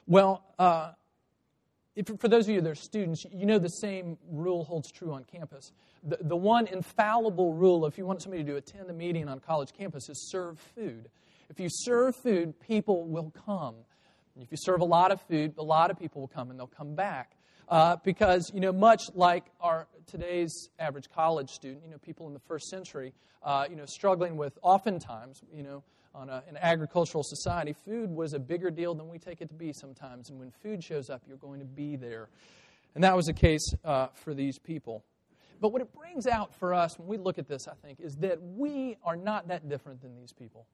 Well, 0.05 0.45
uh, 0.59 0.91
if, 1.95 2.05
for 2.19 2.27
those 2.27 2.47
of 2.47 2.53
you 2.53 2.61
that 2.61 2.69
are 2.69 2.75
students, 2.75 3.25
you 3.31 3.47
know 3.47 3.57
the 3.57 3.67
same 3.67 4.19
rule 4.29 4.63
holds 4.63 4.91
true 4.91 5.13
on 5.13 5.23
campus. 5.23 5.71
The, 6.03 6.19
the 6.21 6.35
one 6.35 6.67
infallible 6.67 7.55
rule, 7.55 7.87
if 7.87 7.97
you 7.97 8.05
want 8.05 8.21
somebody 8.21 8.43
to 8.43 8.55
attend 8.55 8.89
a 8.91 8.93
meeting 8.93 9.27
on 9.27 9.39
college 9.39 9.73
campus, 9.73 10.07
is 10.07 10.29
serve 10.29 10.59
food. 10.75 11.09
If 11.49 11.59
you 11.59 11.69
serve 11.71 12.15
food, 12.15 12.59
people 12.59 13.05
will 13.05 13.33
come. 13.45 13.75
If 14.39 14.51
you 14.51 14.57
serve 14.57 14.81
a 14.81 14.85
lot 14.85 15.11
of 15.11 15.19
food, 15.21 15.55
a 15.57 15.63
lot 15.63 15.89
of 15.89 15.97
people 15.97 16.21
will 16.21 16.27
come 16.27 16.51
and 16.51 16.59
they'll 16.59 16.67
come 16.67 16.93
back. 16.93 17.31
Uh, 17.69 17.97
because, 18.03 18.49
you 18.53 18.61
know, 18.61 18.71
much 18.71 19.03
like 19.13 19.45
our 19.59 19.87
today's 20.05 20.69
average 20.79 21.09
college 21.13 21.49
student, 21.49 21.83
you 21.83 21.91
know, 21.91 21.97
people 21.97 22.25
in 22.27 22.33
the 22.33 22.39
first 22.39 22.69
century, 22.69 23.13
uh, 23.43 23.65
you 23.69 23.75
know, 23.75 23.85
struggling 23.85 24.37
with 24.37 24.57
oftentimes, 24.61 25.41
you 25.53 25.63
know, 25.63 25.83
on 26.15 26.29
a, 26.29 26.43
an 26.47 26.57
agricultural 26.61 27.23
society, 27.23 27.73
food 27.73 28.09
was 28.09 28.33
a 28.33 28.39
bigger 28.39 28.71
deal 28.71 28.95
than 28.95 29.09
we 29.09 29.19
take 29.19 29.41
it 29.41 29.49
to 29.49 29.53
be 29.53 29.73
sometimes. 29.73 30.29
And 30.29 30.39
when 30.39 30.49
food 30.63 30.83
shows 30.83 31.09
up, 31.09 31.21
you're 31.27 31.37
going 31.37 31.59
to 31.59 31.65
be 31.65 31.97
there. 31.97 32.29
And 32.95 33.03
that 33.03 33.15
was 33.15 33.25
the 33.25 33.33
case 33.33 33.73
uh, 33.83 34.07
for 34.13 34.33
these 34.33 34.57
people. 34.57 35.03
But 35.59 35.73
what 35.73 35.81
it 35.81 35.93
brings 35.93 36.25
out 36.25 36.55
for 36.55 36.73
us 36.73 36.97
when 36.97 37.07
we 37.07 37.17
look 37.17 37.37
at 37.37 37.47
this, 37.47 37.67
I 37.67 37.73
think, 37.85 37.99
is 37.99 38.15
that 38.17 38.41
we 38.41 38.97
are 39.03 39.15
not 39.15 39.49
that 39.49 39.67
different 39.67 40.01
than 40.01 40.15
these 40.15 40.31
people. 40.31 40.65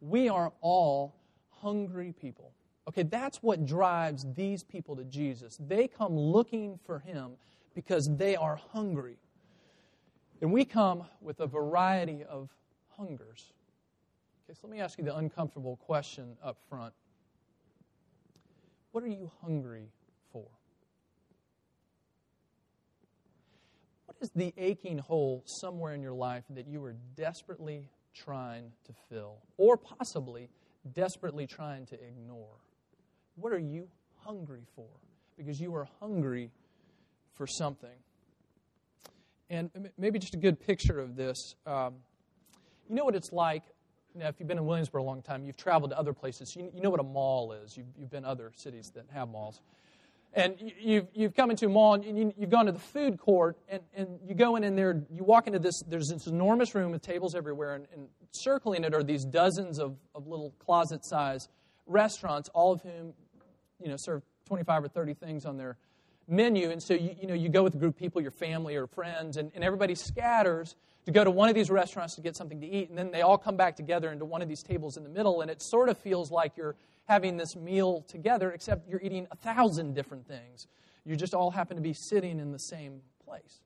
We 0.00 0.28
are 0.28 0.52
all 0.62 1.14
hungry 1.50 2.14
people. 2.18 2.52
Okay, 2.90 3.04
that's 3.04 3.40
what 3.40 3.66
drives 3.66 4.26
these 4.34 4.64
people 4.64 4.96
to 4.96 5.04
Jesus. 5.04 5.56
They 5.60 5.86
come 5.86 6.18
looking 6.18 6.76
for 6.84 6.98
him 6.98 7.34
because 7.72 8.10
they 8.16 8.34
are 8.34 8.58
hungry. 8.72 9.16
And 10.40 10.52
we 10.52 10.64
come 10.64 11.04
with 11.20 11.38
a 11.38 11.46
variety 11.46 12.24
of 12.28 12.48
hungers. 12.96 13.52
Okay, 14.44 14.58
so 14.60 14.66
let 14.66 14.72
me 14.72 14.80
ask 14.80 14.98
you 14.98 15.04
the 15.04 15.16
uncomfortable 15.16 15.76
question 15.76 16.36
up 16.42 16.56
front. 16.68 16.92
What 18.90 19.04
are 19.04 19.08
you 19.08 19.30
hungry 19.40 19.92
for? 20.32 20.46
What 24.06 24.16
is 24.20 24.32
the 24.34 24.52
aching 24.58 24.98
hole 24.98 25.44
somewhere 25.46 25.94
in 25.94 26.02
your 26.02 26.14
life 26.14 26.42
that 26.50 26.66
you 26.66 26.82
are 26.82 26.96
desperately 27.14 27.88
trying 28.16 28.72
to 28.86 28.92
fill, 29.08 29.36
or 29.58 29.76
possibly 29.76 30.48
desperately 30.92 31.46
trying 31.46 31.86
to 31.86 31.94
ignore? 31.94 32.56
What 33.40 33.52
are 33.52 33.58
you 33.58 33.88
hungry 34.24 34.62
for? 34.76 34.86
Because 35.36 35.60
you 35.60 35.74
are 35.74 35.88
hungry 36.00 36.50
for 37.34 37.46
something. 37.46 37.90
And 39.48 39.70
maybe 39.98 40.18
just 40.18 40.34
a 40.34 40.38
good 40.38 40.60
picture 40.60 41.00
of 41.00 41.16
this. 41.16 41.54
Um, 41.66 41.94
you 42.88 42.94
know 42.94 43.04
what 43.04 43.16
it's 43.16 43.32
like 43.32 43.62
now, 44.14 44.28
if 44.28 44.36
you've 44.38 44.48
been 44.48 44.58
in 44.58 44.66
Williamsburg 44.66 45.02
a 45.02 45.04
long 45.04 45.22
time, 45.22 45.44
you've 45.44 45.56
traveled 45.56 45.92
to 45.92 45.98
other 45.98 46.12
places. 46.12 46.54
You, 46.56 46.70
you 46.74 46.82
know 46.82 46.90
what 46.90 47.00
a 47.00 47.04
mall 47.04 47.52
is. 47.52 47.76
You've, 47.76 47.86
you've 47.96 48.10
been 48.10 48.24
other 48.24 48.52
cities 48.56 48.90
that 48.94 49.04
have 49.12 49.28
malls. 49.28 49.60
And 50.32 50.56
you've, 50.80 51.08
you've 51.12 51.34
come 51.34 51.50
into 51.50 51.66
a 51.66 51.68
mall 51.68 51.94
and 51.94 52.18
you, 52.18 52.32
have 52.40 52.50
gone 52.50 52.66
to 52.66 52.72
the 52.72 52.78
food 52.78 53.18
court 53.18 53.56
and, 53.68 53.82
and 53.96 54.18
you 54.24 54.34
go 54.34 54.54
in 54.54 54.62
and 54.62 54.78
there, 54.78 55.02
you 55.12 55.24
walk 55.24 55.48
into 55.48 55.58
this, 55.58 55.82
there's 55.88 56.08
this 56.08 56.28
enormous 56.28 56.72
room 56.74 56.92
with 56.92 57.02
tables 57.02 57.34
everywhere 57.34 57.74
and, 57.74 57.86
and 57.92 58.08
circling 58.30 58.84
it 58.84 58.94
are 58.94 59.02
these 59.02 59.24
dozens 59.24 59.80
of, 59.80 59.96
of 60.14 60.28
little 60.28 60.52
closet 60.64 61.04
size 61.04 61.48
restaurants, 61.86 62.48
all 62.54 62.72
of 62.72 62.82
whom, 62.82 63.12
you 63.82 63.88
know, 63.88 63.96
serve 63.96 64.22
25 64.46 64.84
or 64.84 64.88
30 64.88 65.14
things 65.14 65.44
on 65.44 65.56
their 65.56 65.76
menu. 66.28 66.70
And 66.70 66.82
so, 66.82 66.94
you, 66.94 67.14
you 67.20 67.26
know, 67.26 67.34
you 67.34 67.48
go 67.48 67.62
with 67.62 67.74
a 67.74 67.78
group 67.78 67.94
of 67.94 67.98
people, 67.98 68.20
your 68.20 68.30
family 68.30 68.76
or 68.76 68.86
friends, 68.86 69.36
and, 69.36 69.50
and 69.54 69.64
everybody 69.64 69.94
scatters 69.94 70.76
to 71.06 71.12
go 71.12 71.24
to 71.24 71.30
one 71.30 71.48
of 71.48 71.54
these 71.54 71.70
restaurants 71.70 72.14
to 72.14 72.20
get 72.20 72.36
something 72.36 72.60
to 72.60 72.66
eat, 72.66 72.88
and 72.88 72.98
then 72.98 73.10
they 73.10 73.22
all 73.22 73.38
come 73.38 73.56
back 73.56 73.74
together 73.74 74.10
into 74.12 74.24
one 74.24 74.42
of 74.42 74.48
these 74.48 74.62
tables 74.62 74.96
in 74.96 75.02
the 75.02 75.08
middle, 75.08 75.40
and 75.40 75.50
it 75.50 75.62
sort 75.62 75.88
of 75.88 75.98
feels 75.98 76.30
like 76.30 76.56
you're 76.56 76.76
having 77.08 77.36
this 77.36 77.56
meal 77.56 78.04
together, 78.06 78.52
except 78.52 78.88
you're 78.88 79.00
eating 79.00 79.26
a 79.30 79.36
thousand 79.36 79.94
different 79.94 80.26
things. 80.26 80.66
You 81.04 81.16
just 81.16 81.34
all 81.34 81.50
happen 81.50 81.76
to 81.76 81.82
be 81.82 81.94
sitting 81.94 82.38
in 82.38 82.52
the 82.52 82.58
same 82.58 83.00
place. 83.24 83.60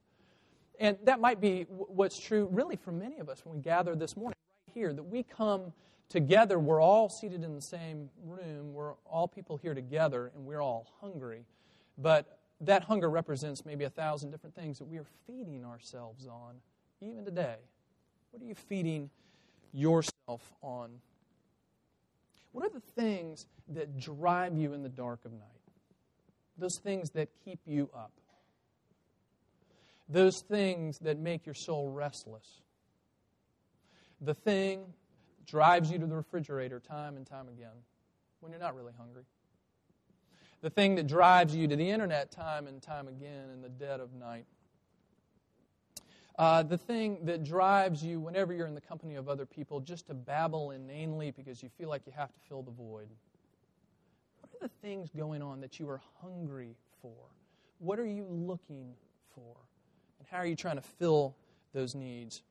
And 0.81 0.97
that 1.05 1.21
might 1.21 1.41
be 1.41 1.67
what's 1.69 2.19
true 2.19 2.49
really 2.51 2.77
for 2.77 2.93
many 2.93 3.19
of 3.19 3.29
us 3.29 3.45
when 3.45 3.57
we 3.57 3.61
gather 3.61 3.95
this 3.95 4.17
morning 4.17 4.37
right 4.67 4.75
here, 4.75 4.93
that 4.93 5.03
we 5.03 5.23
come 5.23 5.73
together, 6.09 6.59
we're 6.59 6.83
all 6.83 7.09
seated 7.09 7.43
in 7.43 7.55
the 7.55 7.63
same 7.63 8.11
room, 8.25 8.73
we're 8.73 8.95
all 9.05 9.29
people 9.29 9.57
here 9.57 9.75
together, 9.75 10.31
and 10.35 10.45
we're 10.45 10.63
all 10.63 10.87
hungry. 11.01 11.45
But 11.99 12.39
that 12.61 12.85
hunger 12.85 13.11
represents 13.11 13.65
maybe 13.65 13.85
a 13.85 13.91
thousand 13.91 14.31
different 14.31 14.55
things 14.55 14.79
that 14.79 14.87
we 14.87 14.99
are 14.99 15.07
feeding 15.27 15.65
ourselves 15.65 16.27
on 16.27 16.57
even 17.01 17.25
today? 17.25 17.57
What 18.31 18.43
are 18.43 18.47
you 18.47 18.55
feeding 18.55 19.11
yourself 19.73 20.53
on? 20.63 20.91
What 22.53 22.65
are 22.65 22.71
the 22.71 22.81
things 22.81 23.47
that 23.69 23.99
drive 23.99 24.57
you 24.57 24.73
in 24.73 24.83
the 24.83 24.89
dark 24.89 25.25
of 25.25 25.33
night? 25.33 25.41
Those 26.57 26.79
things 26.83 27.11
that 27.11 27.29
keep 27.45 27.61
you 27.67 27.91
up. 27.95 28.13
Those 30.09 30.43
things 30.49 30.99
that 31.01 31.19
make 31.19 31.47
your 31.47 31.55
soul 31.55 31.91
restless. 31.91 32.61
The 34.21 34.35
thing 34.35 34.85
drives 35.47 35.91
you 35.91 35.99
to 35.99 36.07
the 36.07 36.17
refrigerator 36.17 36.81
time 36.81 37.17
and 37.17 37.27
time 37.27 37.49
again 37.49 37.77
when 38.41 38.53
you're 38.53 38.61
not 38.61 38.77
really 38.77 38.93
hungry. 38.97 39.25
The 40.61 40.71
thing 40.71 40.95
that 40.95 41.07
drives 41.07 41.55
you 41.55 41.69
to 41.69 41.77
the 41.77 41.91
internet 41.91 42.31
time 42.31 42.67
and 42.67 42.81
time 42.81 43.09
again 43.09 43.51
in 43.53 43.61
the 43.61 43.69
dead 43.69 44.01
of 44.01 44.15
night. 44.15 44.47
Uh, 46.37 46.63
the 46.63 46.79
thing 46.79 47.19
that 47.25 47.45
drives 47.45 48.03
you 48.03 48.19
whenever 48.19 48.53
you're 48.53 48.67
in 48.67 48.75
the 48.75 48.81
company 48.81 49.15
of 49.15 49.29
other 49.29 49.47
people 49.47 49.81
just 49.81 50.07
to 50.09 50.15
babble 50.15 50.73
inanely 50.73 51.31
because 51.31 51.63
you 51.63 51.69
feel 51.79 51.89
like 51.89 52.03
you 52.07 52.13
have 52.17 52.33
to 52.33 52.41
fill 52.49 52.63
the 52.63 52.73
void. 52.73 53.09
What 54.41 54.51
are 54.55 54.69
the 54.69 54.73
things 54.83 55.11
going 55.17 55.43
on 55.43 55.61
that 55.61 55.79
you 55.79 55.89
are 55.89 56.01
hungry 56.21 56.75
for? 57.01 57.15
What 57.79 58.01
are 58.01 58.07
you 58.07 58.27
looking 58.29 58.95
for? 59.35 59.57
And 60.19 60.27
how 60.29 60.39
are 60.39 60.47
you 60.47 60.57
trying 60.57 60.77
to 60.77 60.83
fill 60.83 61.37
those 61.73 61.95
needs? 61.95 62.43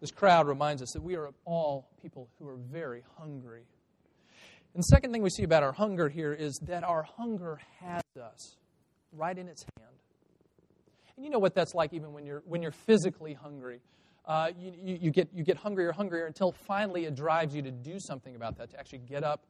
This 0.00 0.10
crowd 0.10 0.46
reminds 0.46 0.82
us 0.82 0.90
that 0.92 1.02
we 1.02 1.16
are 1.16 1.30
all 1.44 1.88
people 2.02 2.28
who 2.38 2.48
are 2.48 2.56
very 2.56 3.02
hungry. 3.18 3.62
And 4.74 4.82
the 4.82 4.88
second 4.88 5.12
thing 5.12 5.22
we 5.22 5.30
see 5.30 5.42
about 5.42 5.62
our 5.62 5.72
hunger 5.72 6.08
here 6.08 6.34
is 6.34 6.58
that 6.66 6.84
our 6.84 7.02
hunger 7.02 7.58
has 7.80 8.02
us 8.22 8.56
right 9.12 9.36
in 9.36 9.48
its 9.48 9.64
hand. 9.78 9.94
And 11.16 11.24
you 11.24 11.30
know 11.30 11.38
what 11.38 11.54
that's 11.54 11.74
like 11.74 11.94
even 11.94 12.12
when 12.12 12.26
you're, 12.26 12.42
when 12.44 12.60
you're 12.60 12.72
physically 12.72 13.32
hungry. 13.32 13.80
Uh, 14.26 14.50
you, 14.58 14.72
you, 14.82 14.98
you, 15.02 15.10
get, 15.10 15.28
you 15.32 15.44
get 15.44 15.56
hungrier, 15.56 15.88
and 15.88 15.96
hungrier 15.96 16.26
until 16.26 16.52
finally 16.52 17.04
it 17.06 17.14
drives 17.14 17.54
you 17.54 17.62
to 17.62 17.70
do 17.70 17.98
something 17.98 18.34
about 18.34 18.58
that, 18.58 18.70
to 18.70 18.78
actually 18.78 18.98
get 18.98 19.24
up 19.24 19.46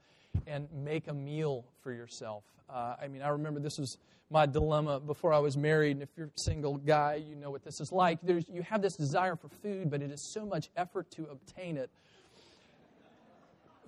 and 0.47 0.69
make 0.73 1.09
a 1.09 1.14
meal 1.14 1.64
for 1.83 1.93
yourself. 1.93 2.45
Uh, 2.69 2.97
I 3.00 3.09
mean, 3.09 3.23
I 3.23 3.28
remember 3.28 3.61
this 3.61 3.78
was 3.78 3.97
my 4.31 4.47
dilemma 4.47 5.00
before 5.00 5.33
I 5.33 5.38
was 5.38 5.57
married. 5.57 5.93
And 5.93 6.02
if 6.02 6.09
you're 6.16 6.26
a 6.26 6.40
single 6.40 6.76
guy, 6.78 7.23
you 7.26 7.37
know 7.37 7.50
what 7.50 7.64
this 7.64 7.81
is 7.81 7.93
like. 7.93 8.19
There's, 8.23 8.49
you 8.49 8.62
have 8.62 8.83
this 8.83 8.97
desire 8.97 9.37
for 9.37 9.49
food, 9.49 9.90
but 9.90 10.02
it 10.02 10.11
is 10.11 10.33
so 10.33 10.45
much 10.45 10.69
effort 10.76 11.11
to 11.12 11.26
obtain 11.31 11.76
it. 11.76 11.90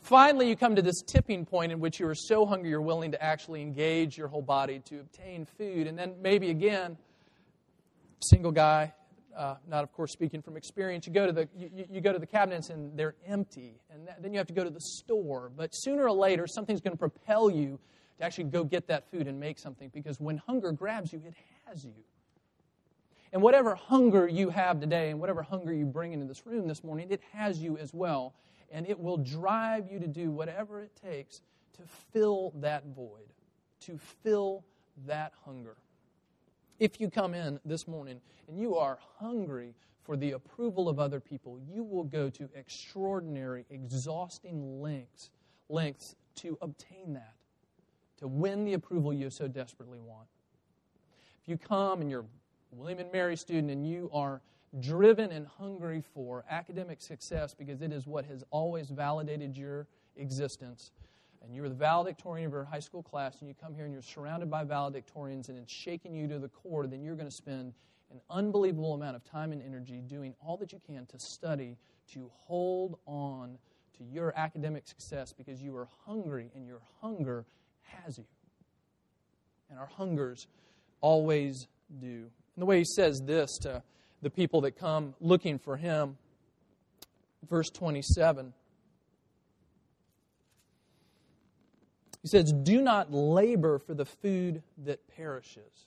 Finally, 0.03 0.49
you 0.49 0.57
come 0.57 0.77
to 0.77 0.83
this 0.83 1.03
tipping 1.03 1.45
point 1.45 1.73
in 1.73 1.81
which 1.81 1.99
you 1.99 2.07
are 2.07 2.15
so 2.15 2.47
hungry 2.47 2.71
you're 2.71 2.81
willing 2.81 3.11
to 3.13 3.23
actually 3.23 3.61
engage 3.61 4.17
your 4.17 4.29
whole 4.29 4.43
body 4.43 4.81
to 4.87 5.01
obtain 5.01 5.45
food. 5.45 5.87
And 5.87 5.99
then 5.99 6.15
maybe 6.23 6.51
again, 6.51 6.97
single 8.21 8.53
guy, 8.53 8.95
uh, 9.39 9.55
not 9.69 9.85
of 9.85 9.93
course 9.93 10.13
speaking 10.13 10.43
from 10.43 10.57
experience, 10.57 11.07
you 11.07 11.13
go 11.13 11.25
to 11.25 11.33
the 11.33 11.49
you, 11.57 11.87
you 11.91 12.01
go 12.01 12.13
to 12.13 12.19
the 12.19 12.27
cabinets 12.27 12.71
and 12.71 12.99
they're 12.99 13.15
empty, 13.27 13.81
and 13.91 14.07
that, 14.09 14.21
then 14.21 14.33
you 14.33 14.39
have 14.39 14.49
to 14.49 14.53
go 14.53 14.65
to 14.65 14.71
the 14.71 14.81
store. 14.81 15.51
But 15.57 15.71
sooner 15.73 16.05
or 16.05 16.13
later, 16.13 16.47
something's 16.47 16.81
going 16.81 16.93
to 16.93 16.99
propel 16.99 17.49
you 17.49 17.79
to 18.19 18.25
actually 18.25 18.45
go 18.45 18.65
get 18.65 18.89
that 18.89 19.09
food 19.11 19.29
and 19.29 19.39
make 19.39 19.59
something 19.59 19.91
because 19.95 20.19
when 20.21 20.39
hunger 20.39 20.73
grabs 20.73 21.13
you, 21.13 21.23
it 21.25 21.35
has 21.67 21.85
you. 21.85 21.95
And 23.33 23.41
whatever 23.43 23.75
hunger 23.75 24.27
you 24.27 24.51
have 24.51 24.81
today, 24.81 25.11
and 25.11 25.21
whatever 25.21 25.43
hunger 25.43 25.73
you 25.73 25.85
bring 25.85 26.13
into 26.13 26.27
this 26.27 26.45
room 26.47 26.67
this 26.67 26.83
morning, 26.83 27.09
it 27.11 27.21
has 27.33 27.59
you 27.59 27.77
as 27.79 27.95
well, 27.95 28.35
and 28.73 28.89
it 28.89 28.99
will 28.99 29.19
drive 29.19 29.87
you 29.91 30.01
to 30.01 30.09
do 30.09 30.31
whatever 30.31 30.83
it 30.83 30.91
takes 31.01 31.43
to 31.75 31.83
fill 32.13 32.53
that 32.57 32.85
void, 32.87 33.33
to 33.81 33.99
fill 34.25 34.65
that 35.07 35.33
hunger. 35.45 35.77
If 36.79 37.01
you 37.01 37.11
come 37.11 37.35
in 37.35 37.59
this 37.65 37.89
morning 37.89 38.21
and 38.47 38.59
you 38.59 38.77
are 38.77 38.99
hungry 39.19 39.75
for 40.05 40.17
the 40.17 40.33
approval 40.33 40.89
of 40.89 41.01
other 41.01 41.19
people, 41.19 41.59
you 41.69 41.83
will 41.83 42.05
go 42.05 42.31
to 42.31 42.49
extraordinary, 42.55 43.67
exhausting 43.69 44.81
lengths, 44.81 45.31
lengths 45.69 46.15
to 46.37 46.57
obtain 46.63 47.15
that, 47.15 47.35
to 48.19 48.29
win 48.29 48.65
the 48.65 48.75
approval 48.75 49.13
you 49.13 49.29
so 49.29 49.49
desperately 49.49 49.99
want. 49.99 50.29
If 51.43 51.49
you 51.49 51.59
come 51.59 52.01
and 52.01 52.09
you're 52.09 52.21
a 52.21 52.77
William 52.77 53.01
and 53.01 53.13
Mary 53.13 53.37
student 53.37 53.73
and 53.73 53.85
you 53.85 54.09
are 54.13 54.41
driven 54.81 55.33
and 55.33 55.47
hungry 55.47 56.03
for 56.15 56.45
academic 56.49 57.01
success 57.01 57.55
because 57.55 57.83
it 57.83 57.93
is 57.93 58.07
what 58.07 58.25
has 58.27 58.45
always 58.51 58.91
validated 58.91 59.57
your 59.57 59.89
existence, 60.17 60.93
and 61.43 61.55
you're 61.55 61.69
the 61.69 61.75
valedictorian 61.75 62.47
of 62.47 62.53
your 62.53 62.65
high 62.65 62.81
school 62.81 63.03
class, 63.03 63.41
and 63.41 63.49
you 63.49 63.55
come 63.61 63.75
here 63.75 63.85
and 63.85 63.93
you're 63.93 64.03
surrounded 64.03 64.51
by 64.51 64.65
valedictorians, 64.65 65.49
and 65.49 65.59
it's 65.59 65.73
shaking 65.73 66.15
you 66.15 66.27
to 66.29 66.39
the 66.39 66.49
core, 66.49 66.87
then 66.87 67.03
you're 67.03 67.15
going 67.15 67.29
to 67.29 67.35
spend 67.35 67.73
an 68.11 68.21
unbelievable 68.31 68.95
amount 68.95 69.17
of 69.17 69.25
time 69.25 69.53
and 69.53 69.63
energy 69.63 70.01
doing 70.07 70.35
all 70.45 70.57
that 70.57 70.73
you 70.73 70.81
can 70.87 71.07
to 71.07 71.19
study, 71.19 71.77
to 72.13 72.31
hold 72.47 72.99
on 73.07 73.59
to 73.99 74.05
your 74.05 74.33
academic 74.37 74.87
success 74.87 75.33
because 75.33 75.61
you 75.63 75.77
are 75.77 75.89
hungry, 76.07 76.51
and 76.55 76.67
your 76.67 76.81
hunger 77.01 77.45
has 77.83 78.19
you. 78.19 78.25
And 79.71 79.79
our 79.79 79.87
hungers 79.87 80.47
always 81.01 81.67
do. 82.01 82.07
And 82.07 82.63
the 82.63 82.67
way 82.67 82.79
he 82.79 82.85
says 82.85 83.21
this 83.25 83.59
to 83.59 83.83
the 84.23 84.31
people 84.31 84.63
that 84.63 84.79
come 84.79 85.15
looking 85.21 85.59
for 85.59 85.77
him, 85.77 86.17
verse 87.49 87.71
27. 87.71 88.53
He 92.23 92.29
says, 92.29 92.53
Do 92.53 92.83
not 92.83 93.13
labor 93.13 93.79
for 93.79 93.95
the 93.95 94.05
food 94.05 94.63
that 94.85 95.07
perishes. 95.17 95.87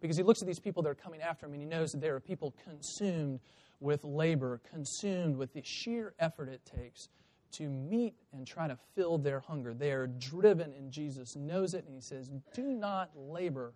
Because 0.00 0.16
he 0.16 0.22
looks 0.22 0.42
at 0.42 0.48
these 0.48 0.58
people 0.58 0.82
that 0.82 0.90
are 0.90 0.94
coming 0.94 1.22
after 1.22 1.46
him 1.46 1.52
and 1.52 1.62
he 1.62 1.68
knows 1.68 1.92
that 1.92 2.00
there 2.00 2.14
are 2.14 2.20
people 2.20 2.54
consumed 2.64 3.40
with 3.80 4.04
labor, 4.04 4.60
consumed 4.70 5.36
with 5.36 5.52
the 5.54 5.62
sheer 5.64 6.14
effort 6.18 6.48
it 6.48 6.60
takes 6.64 7.08
to 7.52 7.68
meet 7.68 8.14
and 8.32 8.46
try 8.46 8.66
to 8.66 8.78
fill 8.94 9.18
their 9.18 9.40
hunger. 9.40 9.74
They 9.74 9.92
are 9.92 10.06
driven, 10.06 10.72
and 10.72 10.90
Jesus 10.90 11.36
knows 11.36 11.74
it, 11.74 11.84
and 11.86 11.94
he 11.94 12.00
says, 12.00 12.30
Do 12.54 12.62
not 12.62 13.10
labor 13.16 13.74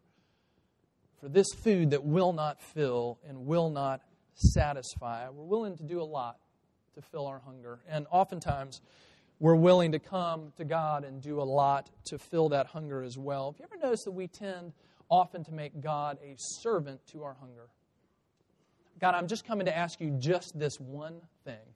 for 1.20 1.28
this 1.28 1.48
food 1.62 1.90
that 1.90 2.04
will 2.04 2.32
not 2.32 2.62
fill 2.62 3.18
and 3.28 3.46
will 3.46 3.70
not 3.70 4.00
satisfy. 4.34 5.28
We're 5.28 5.44
willing 5.44 5.76
to 5.76 5.82
do 5.82 6.00
a 6.00 6.04
lot 6.04 6.38
to 6.94 7.02
fill 7.02 7.26
our 7.26 7.40
hunger. 7.44 7.80
And 7.88 8.06
oftentimes, 8.10 8.80
we're 9.38 9.54
willing 9.54 9.92
to 9.92 9.98
come 9.98 10.52
to 10.56 10.64
God 10.64 11.04
and 11.04 11.20
do 11.20 11.40
a 11.40 11.44
lot 11.44 11.90
to 12.06 12.18
fill 12.18 12.48
that 12.50 12.66
hunger 12.66 13.02
as 13.02 13.18
well. 13.18 13.52
Have 13.52 13.58
you 13.58 13.64
ever 13.64 13.82
noticed 13.82 14.04
that 14.04 14.12
we 14.12 14.26
tend 14.28 14.72
often 15.10 15.44
to 15.44 15.52
make 15.52 15.80
God 15.80 16.18
a 16.22 16.34
servant 16.36 17.00
to 17.08 17.22
our 17.22 17.34
hunger? 17.34 17.68
God, 18.98 19.14
I'm 19.14 19.26
just 19.26 19.46
coming 19.46 19.66
to 19.66 19.76
ask 19.76 20.00
you 20.00 20.10
just 20.18 20.58
this 20.58 20.80
one 20.80 21.20
thing. 21.44 21.66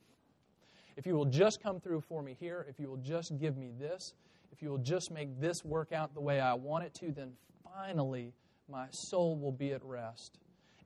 If 0.96 1.06
you 1.06 1.14
will 1.14 1.26
just 1.26 1.62
come 1.62 1.80
through 1.80 2.00
for 2.00 2.22
me 2.22 2.34
here, 2.38 2.66
if 2.68 2.80
you 2.80 2.88
will 2.88 2.96
just 2.96 3.38
give 3.38 3.56
me 3.56 3.70
this, 3.78 4.14
if 4.52 4.62
you 4.62 4.70
will 4.70 4.78
just 4.78 5.10
make 5.10 5.40
this 5.40 5.64
work 5.64 5.92
out 5.92 6.14
the 6.14 6.20
way 6.20 6.40
I 6.40 6.54
want 6.54 6.84
it 6.84 6.94
to, 6.94 7.12
then 7.12 7.32
finally 7.62 8.32
my 8.70 8.86
soul 8.90 9.36
will 9.36 9.52
be 9.52 9.72
at 9.72 9.84
rest 9.84 10.38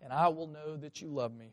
and 0.02 0.12
I 0.12 0.28
will 0.28 0.46
know 0.46 0.76
that 0.76 1.00
you 1.00 1.08
love 1.08 1.34
me. 1.34 1.52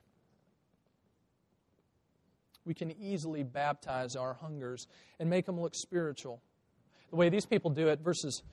We 2.65 2.73
can 2.73 2.91
easily 3.01 3.43
baptize 3.43 4.15
our 4.15 4.33
hungers 4.33 4.87
and 5.19 5.29
make 5.29 5.45
them 5.45 5.59
look 5.59 5.75
spiritual. 5.75 6.41
The 7.09 7.15
way 7.15 7.29
these 7.29 7.45
people 7.45 7.71
do 7.71 7.87
it, 7.87 7.99
verses 7.99 8.43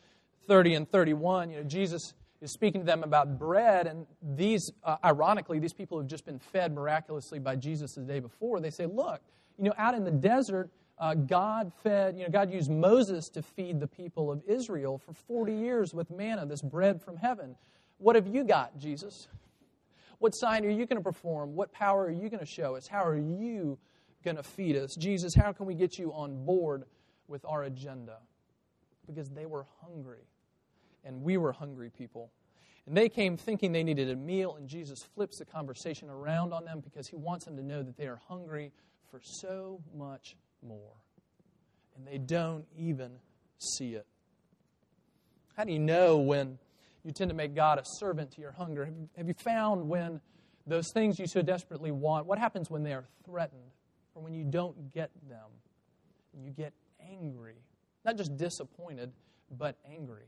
30 0.49 0.75
and 0.75 0.91
31, 0.91 1.51
you 1.51 1.59
know, 1.59 1.63
Jesus 1.63 2.15
is 2.41 2.53
speaking 2.53 2.83
to 2.83 2.87
them 2.87 3.03
about 3.03 3.39
bread, 3.39 3.87
and 3.87 4.07
these, 4.23 4.71
uh, 4.85 4.97
ironically, 5.05 5.59
these 5.59 5.73
people 5.73 5.99
have 5.99 6.07
just 6.07 6.25
been 6.25 6.39
fed 6.39 6.73
miraculously 6.73 7.39
by 7.39 7.57
Jesus 7.57 7.95
the 7.95 8.03
day 8.03 8.21
before. 8.21 8.61
They 8.61 8.71
say, 8.71 8.87
Look, 8.87 9.21
you 9.59 9.65
know, 9.65 9.75
out 9.77 9.95
in 9.95 10.05
the 10.05 10.11
desert, 10.11 10.71
uh, 10.99 11.15
God 11.15 11.73
fed, 11.83 12.17
you 12.17 12.25
know, 12.25 12.31
God 12.31 12.53
used 12.53 12.71
Moses 12.71 13.29
to 13.31 13.43
feed 13.43 13.81
the 13.81 13.87
people 13.87 14.31
of 14.31 14.43
Israel 14.47 14.99
for 14.99 15.13
40 15.13 15.53
years 15.53 15.95
with 15.95 16.11
manna, 16.11 16.47
this 16.47 16.63
bread 16.63 17.03
from 17.03 17.17
heaven. 17.17 17.57
What 17.99 18.17
have 18.17 18.27
you 18.27 18.45
got, 18.45 18.79
Jesus? 18.79 19.29
What 20.19 20.31
sign 20.31 20.65
are 20.65 20.71
you 20.71 20.87
going 20.87 20.97
to 20.97 21.03
perform? 21.03 21.55
What 21.55 21.73
power 21.73 22.07
are 22.07 22.11
you 22.11 22.29
going 22.29 22.41
to 22.41 22.47
show 22.47 22.75
us? 22.75 22.89
How 22.89 23.05
are 23.05 23.19
you 23.19 23.79
going 24.25 24.37
to 24.37 24.43
feed 24.43 24.77
us? 24.77 24.95
Jesus, 24.99 25.35
how 25.35 25.53
can 25.53 25.67
we 25.67 25.75
get 25.75 25.99
you 25.99 26.13
on 26.13 26.45
board 26.45 26.85
with 27.27 27.45
our 27.45 27.65
agenda? 27.65 28.19
Because 29.07 29.31
they 29.31 29.47
were 29.47 29.67
hungry 29.83 30.27
and 31.05 31.23
we 31.23 31.37
were 31.37 31.53
hungry 31.53 31.91
people. 31.91 32.31
And 32.87 32.97
they 32.97 33.09
came 33.09 33.37
thinking 33.37 33.73
they 33.73 33.85
needed 33.85 34.09
a 34.11 34.17
meal, 34.17 34.57
and 34.57 34.67
Jesus 34.67 35.01
flips 35.15 35.39
the 35.39 35.45
conversation 35.45 36.09
around 36.09 36.55
on 36.55 36.65
them 36.65 36.81
because 36.81 37.07
he 37.07 37.17
wants 37.17 37.45
them 37.45 37.55
to 37.57 37.63
know 37.63 37.83
that 37.83 37.99
they 37.99 38.07
are 38.07 38.21
hungry 38.29 38.73
for 39.11 39.21
so 39.23 39.81
much 39.95 40.37
more. 40.67 40.95
And 41.97 42.07
they 42.07 42.17
don't 42.17 42.65
even 42.79 43.13
see 43.59 43.95
it. 43.95 44.07
How 45.55 45.65
do 45.65 45.73
you 45.73 45.79
know 45.79 46.17
when 46.17 46.59
you 47.05 47.13
tend 47.13 47.29
to 47.29 47.35
make 47.35 47.55
God 47.55 47.79
a 47.79 47.83
servant 47.85 48.31
to 48.33 48.41
your 48.41 48.53
hunger? 48.53 48.89
Have 49.17 49.29
you 49.29 49.35
found 49.35 49.89
when 49.89 50.21
those 50.67 50.91
things 50.93 51.19
you 51.19 51.27
so 51.27 51.43
desperately 51.43 51.91
want, 51.91 52.27
what 52.27 52.39
happens 52.39 52.71
when 52.71 52.83
they 52.83 52.93
are 52.93 53.05
threatened 53.25 53.73
or 54.19 54.21
when 54.23 54.35
you 54.35 54.45
don't 54.45 54.93
get 54.93 55.11
them? 55.29 55.49
You 56.43 56.51
get 56.51 56.73
angry. 57.09 57.55
Not 58.05 58.17
just 58.17 58.37
disappointed, 58.37 59.13
but 59.57 59.77
angry. 59.91 60.25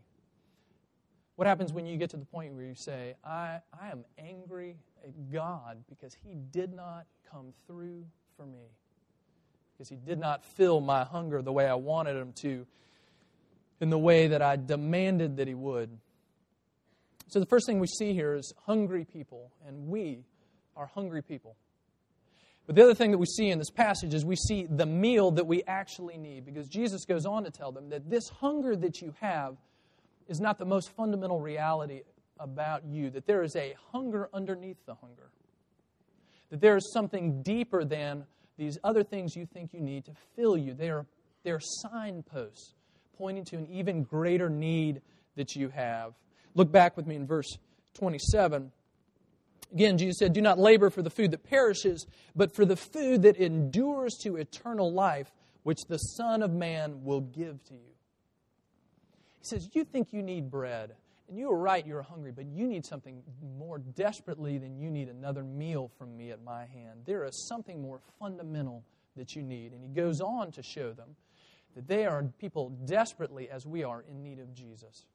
What 1.37 1.47
happens 1.47 1.73
when 1.73 1.87
you 1.87 1.97
get 1.97 2.11
to 2.11 2.17
the 2.17 2.25
point 2.25 2.53
where 2.55 2.65
you 2.65 2.75
say, 2.75 3.15
I, 3.25 3.61
I 3.79 3.91
am 3.91 4.05
angry 4.19 4.77
at 5.05 5.33
God 5.33 5.83
because 5.89 6.15
He 6.15 6.35
did 6.35 6.73
not 6.73 7.07
come 7.31 7.53
through 7.67 8.05
for 8.37 8.47
me? 8.47 8.69
Because 9.73 9.89
He 9.89 9.97
did 9.97 10.19
not 10.19 10.45
fill 10.45 10.81
my 10.81 11.05
hunger 11.05 11.43
the 11.43 11.53
way 11.53 11.67
I 11.67 11.75
wanted 11.75 12.17
Him 12.17 12.33
to, 12.43 12.67
in 13.81 13.91
the 13.91 13.99
way 13.99 14.29
that 14.29 14.43
I 14.43 14.57
demanded 14.57 15.39
that 15.39 15.49
He 15.49 15.55
would. 15.55 15.91
So 17.29 17.41
the 17.41 17.47
first 17.47 17.67
thing 17.67 17.81
we 17.81 17.87
see 17.87 18.13
here 18.13 18.35
is 18.35 18.53
hungry 18.67 19.05
people, 19.05 19.51
and 19.67 19.89
we 19.89 20.25
are 20.77 20.87
hungry 20.87 21.23
people. 21.23 21.57
But 22.67 22.77
the 22.77 22.83
other 22.83 22.95
thing 22.95 23.11
that 23.11 23.19
we 23.19 23.27
see 23.27 23.51
in 23.51 23.59
this 23.59 23.71
passage 23.71 24.15
is 24.15 24.25
we 24.25 24.37
see 24.37 24.67
the 24.69 24.87
meal 24.87 25.33
that 25.33 25.47
we 25.47 25.65
actually 25.65 26.17
need, 26.19 26.45
because 26.45 26.69
Jesus 26.69 27.05
goes 27.05 27.27
on 27.27 27.45
to 27.45 27.51
tell 27.51 27.73
them 27.73 27.89
that 27.91 28.09
this 28.09 28.29
hunger 28.29 28.77
that 28.77 29.01
you 29.01 29.15
have 29.21 29.57
is 30.29 30.41
not 30.41 30.59
the 30.59 30.65
most 30.65 30.91
fundamental 30.91 31.41
reality 31.41 32.03
about 32.39 32.85
you, 32.85 33.11
that 33.11 33.27
there 33.27 33.43
is 33.43 33.57
a 33.57 33.75
hunger 33.93 34.29
underneath 34.33 34.79
the 34.87 34.95
hunger, 34.95 35.31
that 36.51 36.61
there 36.61 36.77
is 36.77 36.93
something 36.93 37.43
deeper 37.43 37.85
than 37.85 38.25
these 38.57 38.79
other 38.85 39.03
things 39.03 39.35
you 39.35 39.47
think 39.47 39.73
you 39.73 39.81
need 39.81 40.05
to 40.05 40.13
fill 40.37 40.57
you. 40.57 40.75
They 40.75 40.91
are, 40.91 41.07
they 41.43 41.51
are 41.51 41.61
signposts 41.61 42.75
pointing 43.19 43.45
to 43.47 43.57
an 43.57 43.67
even 43.69 44.05
greater 44.05 44.49
need 44.49 45.03
that 45.37 45.55
you 45.55 45.69
have. 45.71 46.15
Look 46.55 46.71
back 46.71 46.97
with 46.97 47.07
me 47.07 47.17
in 47.17 47.27
verse 47.27 47.59
27. 47.95 48.71
Again, 49.73 49.99
Jesus 49.99 50.19
said, 50.19 50.33
Do 50.33 50.41
not 50.41 50.59
labor 50.59 50.91
for 50.91 51.03
the 51.03 51.11
food 51.11 51.31
that 51.31 51.45
perishes, 51.45 52.07
but 52.35 52.55
for 52.55 52.65
the 52.65 52.77
food 52.77 53.23
that 53.23 53.37
endures 53.37 54.17
to 54.23 54.37
eternal 54.37 54.93
life, 54.93 55.33
which 55.63 55.85
the 55.89 55.99
Son 55.99 56.43
of 56.43 56.53
Man 56.53 57.05
will 57.05 57.21
give 57.21 57.63
to 57.65 57.75
you. 57.75 57.95
He 59.39 59.45
says, 59.45 59.69
You 59.73 59.85
think 59.85 60.13
you 60.13 60.23
need 60.23 60.51
bread, 60.51 60.95
and 61.29 61.39
you 61.39 61.51
are 61.51 61.59
right, 61.59 61.87
you're 61.87 62.03
hungry, 62.03 62.33
but 62.33 62.47
you 62.47 62.67
need 62.67 62.85
something 62.85 63.23
more 63.59 63.79
desperately 63.79 64.59
than 64.59 64.77
you 64.77 64.91
need 64.91 65.09
another 65.09 65.45
meal 65.45 65.91
from 65.97 66.17
me 66.17 66.31
at 66.31 66.43
my 66.43 66.67
hand. 66.67 67.03
There 67.05 67.25
is 67.25 67.47
something 67.47 67.81
more 67.81 68.01
fundamental 68.19 68.85
that 69.17 69.37
you 69.37 69.43
need. 69.43 69.73
And 69.73 69.83
he 69.83 69.89
goes 69.89 70.21
on 70.21 70.51
to 70.53 70.63
show 70.63 70.93
them 70.93 71.17
that 71.77 71.87
they 71.87 72.05
are 72.05 72.25
people 72.41 72.71
desperately, 72.85 73.49
as 73.49 73.67
we 73.67 73.85
are, 73.85 74.05
in 74.11 74.23
need 74.23 74.41
of 74.41 74.53
Jesus. 74.53 75.07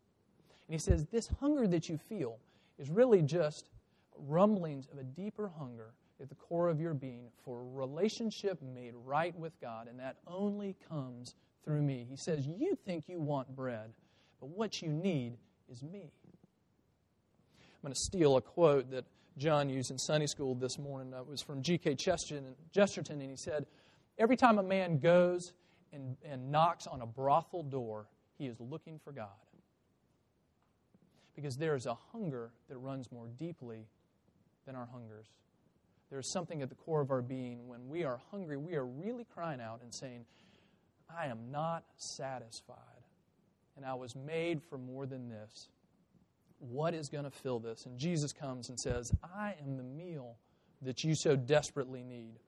And 0.67 0.73
he 0.73 0.79
says, 0.79 1.05
This 1.11 1.27
hunger 1.39 1.67
that 1.67 1.89
you 1.89 1.97
feel 1.97 2.37
is 2.79 2.89
really 2.89 3.21
just 3.21 3.69
rumblings 4.17 4.87
of 4.91 4.97
a 4.97 5.03
deeper 5.03 5.51
hunger 5.57 5.93
at 6.21 6.29
the 6.29 6.35
core 6.35 6.69
of 6.69 6.79
your 6.79 6.93
being 6.93 7.27
for 7.43 7.59
a 7.59 7.63
relationship 7.63 8.61
made 8.61 8.93
right 9.03 9.37
with 9.37 9.59
God, 9.59 9.87
and 9.87 9.99
that 9.99 10.17
only 10.27 10.75
comes 10.89 11.35
through 11.63 11.81
me. 11.81 12.05
He 12.09 12.15
says, 12.15 12.47
You 12.47 12.77
think 12.85 13.05
you 13.07 13.19
want 13.19 13.53
bread, 13.55 13.91
but 14.39 14.49
what 14.49 14.81
you 14.81 14.89
need 14.89 15.37
is 15.71 15.83
me. 15.83 16.11
I'm 17.59 17.81
going 17.81 17.93
to 17.93 17.99
steal 17.99 18.37
a 18.37 18.41
quote 18.41 18.89
that 18.91 19.05
John 19.37 19.69
used 19.69 19.91
in 19.91 19.97
Sunday 19.97 20.27
school 20.27 20.55
this 20.55 20.79
morning. 20.79 21.13
It 21.13 21.27
was 21.27 21.41
from 21.41 21.61
G.K. 21.61 21.95
Chesterton, 21.95 22.55
and 23.09 23.21
he 23.29 23.35
said, 23.35 23.65
Every 24.17 24.37
time 24.37 24.57
a 24.59 24.63
man 24.63 24.99
goes 24.99 25.51
and, 25.91 26.15
and 26.23 26.51
knocks 26.51 26.87
on 26.87 27.01
a 27.01 27.05
brothel 27.05 27.63
door, 27.63 28.07
he 28.37 28.47
is 28.47 28.59
looking 28.59 28.99
for 29.03 29.11
God. 29.11 29.27
Because 31.35 31.57
there 31.57 31.75
is 31.75 31.85
a 31.85 31.97
hunger 32.13 32.51
that 32.69 32.77
runs 32.77 33.11
more 33.11 33.27
deeply 33.37 33.87
than 34.65 34.75
our 34.75 34.87
hungers. 34.91 35.27
There 36.09 36.19
is 36.19 36.31
something 36.31 36.61
at 36.61 36.69
the 36.69 36.75
core 36.75 37.01
of 37.01 37.11
our 37.11 37.21
being. 37.21 37.67
When 37.67 37.87
we 37.89 38.03
are 38.03 38.19
hungry, 38.31 38.57
we 38.57 38.75
are 38.75 38.85
really 38.85 39.25
crying 39.25 39.61
out 39.61 39.81
and 39.81 39.93
saying, 39.93 40.25
I 41.09 41.27
am 41.27 41.51
not 41.51 41.83
satisfied 41.97 42.77
and 43.75 43.85
I 43.85 43.93
was 43.93 44.15
made 44.15 44.61
for 44.63 44.77
more 44.77 45.05
than 45.05 45.29
this. 45.29 45.69
What 46.59 46.93
is 46.93 47.09
going 47.09 47.25
to 47.25 47.31
fill 47.31 47.59
this? 47.59 47.85
And 47.85 47.97
Jesus 47.97 48.31
comes 48.31 48.69
and 48.69 48.79
says, 48.79 49.11
I 49.35 49.55
am 49.61 49.77
the 49.77 49.83
meal 49.83 50.37
that 50.81 51.03
you 51.03 51.15
so 51.15 51.35
desperately 51.35 52.03
need. 52.03 52.39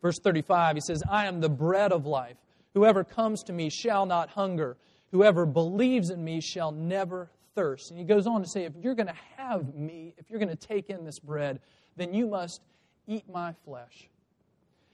Verse 0.00 0.18
35, 0.18 0.76
he 0.76 0.80
says, 0.80 1.02
I 1.10 1.26
am 1.26 1.40
the 1.40 1.48
bread 1.48 1.92
of 1.92 2.06
life. 2.06 2.36
Whoever 2.74 3.04
comes 3.04 3.42
to 3.44 3.52
me 3.52 3.68
shall 3.68 4.06
not 4.06 4.30
hunger. 4.30 4.76
Whoever 5.10 5.44
believes 5.44 6.10
in 6.10 6.24
me 6.24 6.40
shall 6.40 6.72
never 6.72 7.30
thirst. 7.58 7.90
And 7.90 7.98
he 7.98 8.04
goes 8.04 8.28
on 8.28 8.40
to 8.40 8.48
say, 8.48 8.64
if 8.64 8.72
you're 8.80 8.94
going 8.94 9.08
to 9.08 9.16
have 9.36 9.74
me, 9.74 10.14
if 10.16 10.30
you're 10.30 10.38
going 10.38 10.48
to 10.48 10.54
take 10.54 10.90
in 10.90 11.04
this 11.04 11.18
bread, 11.18 11.58
then 11.96 12.14
you 12.14 12.28
must 12.28 12.62
eat 13.08 13.24
my 13.28 13.52
flesh. 13.64 14.08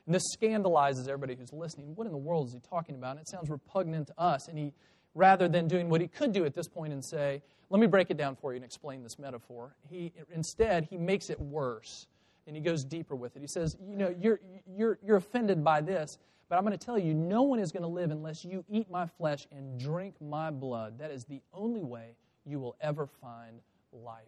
And 0.06 0.14
this 0.14 0.22
scandalizes 0.32 1.06
everybody 1.06 1.34
who's 1.34 1.52
listening. 1.52 1.94
What 1.94 2.06
in 2.06 2.12
the 2.12 2.18
world 2.18 2.48
is 2.48 2.54
he 2.54 2.60
talking 2.60 2.94
about? 2.94 3.12
And 3.12 3.20
it 3.20 3.28
sounds 3.28 3.50
repugnant 3.50 4.06
to 4.06 4.18
us. 4.18 4.48
And 4.48 4.56
he 4.56 4.72
rather 5.14 5.46
than 5.46 5.68
doing 5.68 5.90
what 5.90 6.00
he 6.00 6.08
could 6.08 6.32
do 6.32 6.46
at 6.46 6.54
this 6.54 6.66
point 6.66 6.94
and 6.94 7.04
say, 7.04 7.42
let 7.68 7.80
me 7.80 7.86
break 7.86 8.10
it 8.10 8.16
down 8.16 8.34
for 8.34 8.52
you 8.52 8.56
and 8.56 8.64
explain 8.64 9.02
this 9.02 9.18
metaphor. 9.18 9.76
He, 9.90 10.12
instead, 10.34 10.84
he 10.84 10.96
makes 10.96 11.28
it 11.28 11.38
worse 11.38 12.06
and 12.46 12.56
he 12.56 12.62
goes 12.62 12.82
deeper 12.82 13.14
with 13.14 13.36
it. 13.36 13.40
He 13.40 13.46
says, 13.46 13.76
You 13.86 13.96
know, 13.96 14.14
you're, 14.18 14.40
you're, 14.66 14.98
you're 15.04 15.16
offended 15.16 15.62
by 15.62 15.82
this, 15.82 16.18
but 16.48 16.56
I'm 16.56 16.64
going 16.64 16.76
to 16.76 16.84
tell 16.84 16.98
you, 16.98 17.12
no 17.14 17.42
one 17.42 17.58
is 17.58 17.72
going 17.72 17.82
to 17.82 17.88
live 17.88 18.10
unless 18.10 18.44
you 18.44 18.64
eat 18.70 18.90
my 18.90 19.06
flesh 19.06 19.46
and 19.50 19.78
drink 19.78 20.14
my 20.20 20.50
blood. 20.50 20.98
That 20.98 21.10
is 21.10 21.24
the 21.24 21.40
only 21.52 21.82
way 21.82 22.16
you 22.46 22.58
will 22.58 22.76
ever 22.80 23.06
find 23.06 23.60
life. 23.92 24.24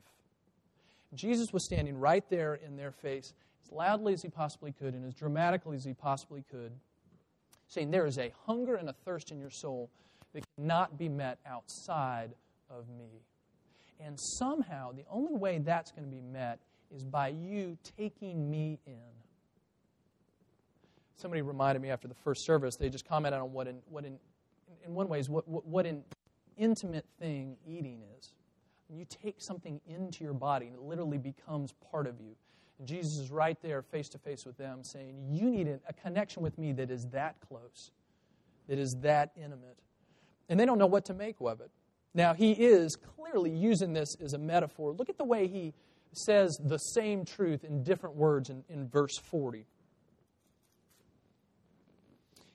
Jesus 1.14 1.52
was 1.52 1.64
standing 1.64 1.98
right 1.98 2.28
there 2.30 2.54
in 2.54 2.76
their 2.76 2.92
face, 2.92 3.32
as 3.64 3.72
loudly 3.72 4.12
as 4.12 4.22
he 4.22 4.28
possibly 4.28 4.72
could 4.72 4.94
and 4.94 5.04
as 5.04 5.14
dramatically 5.14 5.76
as 5.76 5.84
he 5.84 5.94
possibly 5.94 6.44
could, 6.50 6.72
saying, 7.68 7.90
There 7.90 8.06
is 8.06 8.18
a 8.18 8.32
hunger 8.46 8.76
and 8.76 8.88
a 8.88 8.92
thirst 8.92 9.30
in 9.30 9.40
your 9.40 9.50
soul 9.50 9.90
that 10.34 10.44
cannot 10.56 10.98
be 10.98 11.08
met 11.08 11.38
outside 11.46 12.30
of 12.70 12.88
me. 12.98 13.22
And 14.00 14.18
somehow, 14.18 14.92
the 14.92 15.04
only 15.10 15.34
way 15.34 15.58
that's 15.58 15.90
going 15.90 16.04
to 16.04 16.10
be 16.10 16.20
met 16.20 16.58
is 16.94 17.02
by 17.02 17.28
you 17.28 17.78
taking 17.96 18.50
me 18.50 18.78
in. 18.86 18.94
somebody 21.16 21.40
reminded 21.42 21.80
me 21.80 21.90
after 21.90 22.06
the 22.06 22.14
first 22.14 22.44
service, 22.44 22.76
they 22.76 22.90
just 22.90 23.08
commented 23.08 23.40
on 23.40 23.52
what, 23.52 23.66
in, 23.66 23.78
what 23.88 24.04
in, 24.04 24.18
in 24.84 24.94
one 24.94 25.08
way, 25.08 25.18
is 25.18 25.30
what, 25.30 25.48
what, 25.48 25.66
what 25.66 25.86
an 25.86 26.04
intimate 26.56 27.06
thing 27.18 27.56
eating 27.66 28.02
is. 28.18 28.32
You 28.88 29.04
take 29.04 29.36
something 29.38 29.80
into 29.86 30.22
your 30.22 30.34
body 30.34 30.66
and 30.66 30.76
it 30.76 30.82
literally 30.82 31.18
becomes 31.18 31.74
part 31.90 32.06
of 32.06 32.20
you. 32.20 32.36
And 32.78 32.86
Jesus 32.86 33.18
is 33.18 33.30
right 33.30 33.60
there 33.62 33.82
face 33.82 34.08
to 34.10 34.18
face 34.18 34.44
with 34.44 34.56
them 34.56 34.84
saying, 34.84 35.16
You 35.30 35.50
need 35.50 35.66
a, 35.66 35.80
a 35.88 35.92
connection 35.92 36.42
with 36.42 36.58
me 36.58 36.72
that 36.72 36.90
is 36.90 37.06
that 37.12 37.36
close, 37.48 37.90
that 38.68 38.78
is 38.78 38.96
that 39.00 39.32
intimate. 39.36 39.78
And 40.48 40.60
they 40.60 40.66
don't 40.66 40.78
know 40.78 40.86
what 40.86 41.06
to 41.06 41.14
make 41.14 41.36
of 41.40 41.60
it. 41.60 41.70
Now, 42.14 42.32
he 42.32 42.52
is 42.52 42.96
clearly 42.96 43.50
using 43.50 43.92
this 43.92 44.16
as 44.22 44.32
a 44.32 44.38
metaphor. 44.38 44.92
Look 44.92 45.08
at 45.08 45.18
the 45.18 45.24
way 45.24 45.48
he 45.48 45.74
says 46.12 46.58
the 46.64 46.78
same 46.78 47.24
truth 47.24 47.64
in 47.64 47.82
different 47.82 48.16
words 48.16 48.48
in, 48.48 48.64
in 48.68 48.88
verse 48.88 49.18
40. 49.18 49.66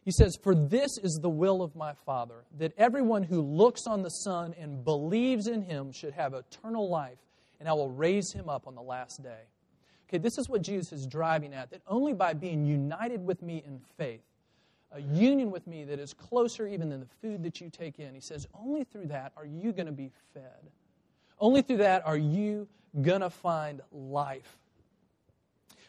He 0.04 0.12
says, 0.12 0.38
For 0.42 0.56
this 0.56 0.98
is 0.98 1.20
the 1.22 1.30
will 1.30 1.62
of 1.62 1.76
my 1.76 1.94
Father, 2.06 2.44
that 2.58 2.74
everyone 2.78 3.24
who 3.24 3.42
looks 3.42 3.86
on 3.86 4.02
the 4.02 4.10
Son 4.10 4.56
and 4.60 4.84
believes 4.84 5.48
in 5.48 5.62
him 5.62 5.92
should 5.92 6.14
have 6.14 6.34
eternal 6.34 6.90
life, 6.90 7.20
and 7.60 7.70
I 7.70 7.74
will 7.74 7.90
raise 7.90 8.32
him 8.34 8.50
up 8.50 8.68
on 8.68 8.76
the 8.76 8.82
last 8.82 9.22
day. 9.22 9.44
Okay, 10.10 10.18
this 10.18 10.38
is 10.38 10.50
what 10.50 10.62
Jesus 10.62 10.92
is 10.92 11.08
driving 11.08 11.54
at, 11.54 11.70
that 11.70 11.82
only 11.88 12.14
by 12.14 12.34
being 12.34 12.66
united 12.66 13.24
with 13.26 13.42
me 13.42 13.64
in 13.66 13.80
faith, 13.98 14.24
a 14.92 15.00
union 15.00 15.52
with 15.52 15.66
me 15.68 15.86
that 15.86 16.00
is 16.00 16.14
closer 16.14 16.68
even 16.68 16.90
than 16.90 17.00
the 17.00 17.06
food 17.22 17.44
that 17.44 17.62
you 17.62 17.70
take 17.70 18.00
in, 18.00 18.14
he 18.14 18.20
says, 18.20 18.46
only 18.54 18.84
through 18.84 19.06
that 19.06 19.32
are 19.38 19.46
you 19.46 19.72
going 19.72 19.86
to 19.86 19.94
be 19.94 20.10
fed. 20.34 20.72
Only 21.40 21.62
through 21.62 21.78
that 21.78 22.06
are 22.06 22.18
you 22.18 22.68
going 23.02 23.22
to 23.22 23.30
find 23.30 23.82
life. 23.92 24.58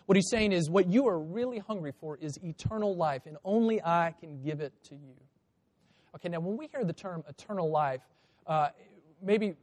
What 0.07 0.17
he's 0.17 0.29
saying 0.31 0.53
is, 0.53 0.69
what 0.69 0.89
you 0.89 1.07
are 1.09 1.19
really 1.19 1.59
hungry 1.59 1.93
for 1.99 2.17
is 2.17 2.39
eternal 2.43 2.97
life, 2.97 3.23
and 3.27 3.37
only 3.45 3.81
I 3.83 4.15
can 4.19 4.43
give 4.43 4.61
it 4.61 4.73
to 4.85 4.95
you. 4.95 5.15
Okay, 6.15 6.29
now 6.29 6.41
when 6.41 6.57
we 6.57 6.67
hear 6.67 6.85
the 6.85 6.93
term 6.93 7.25
eternal 7.29 7.71
life, 7.71 8.03
uh, 8.47 8.69
maybe 9.23 9.55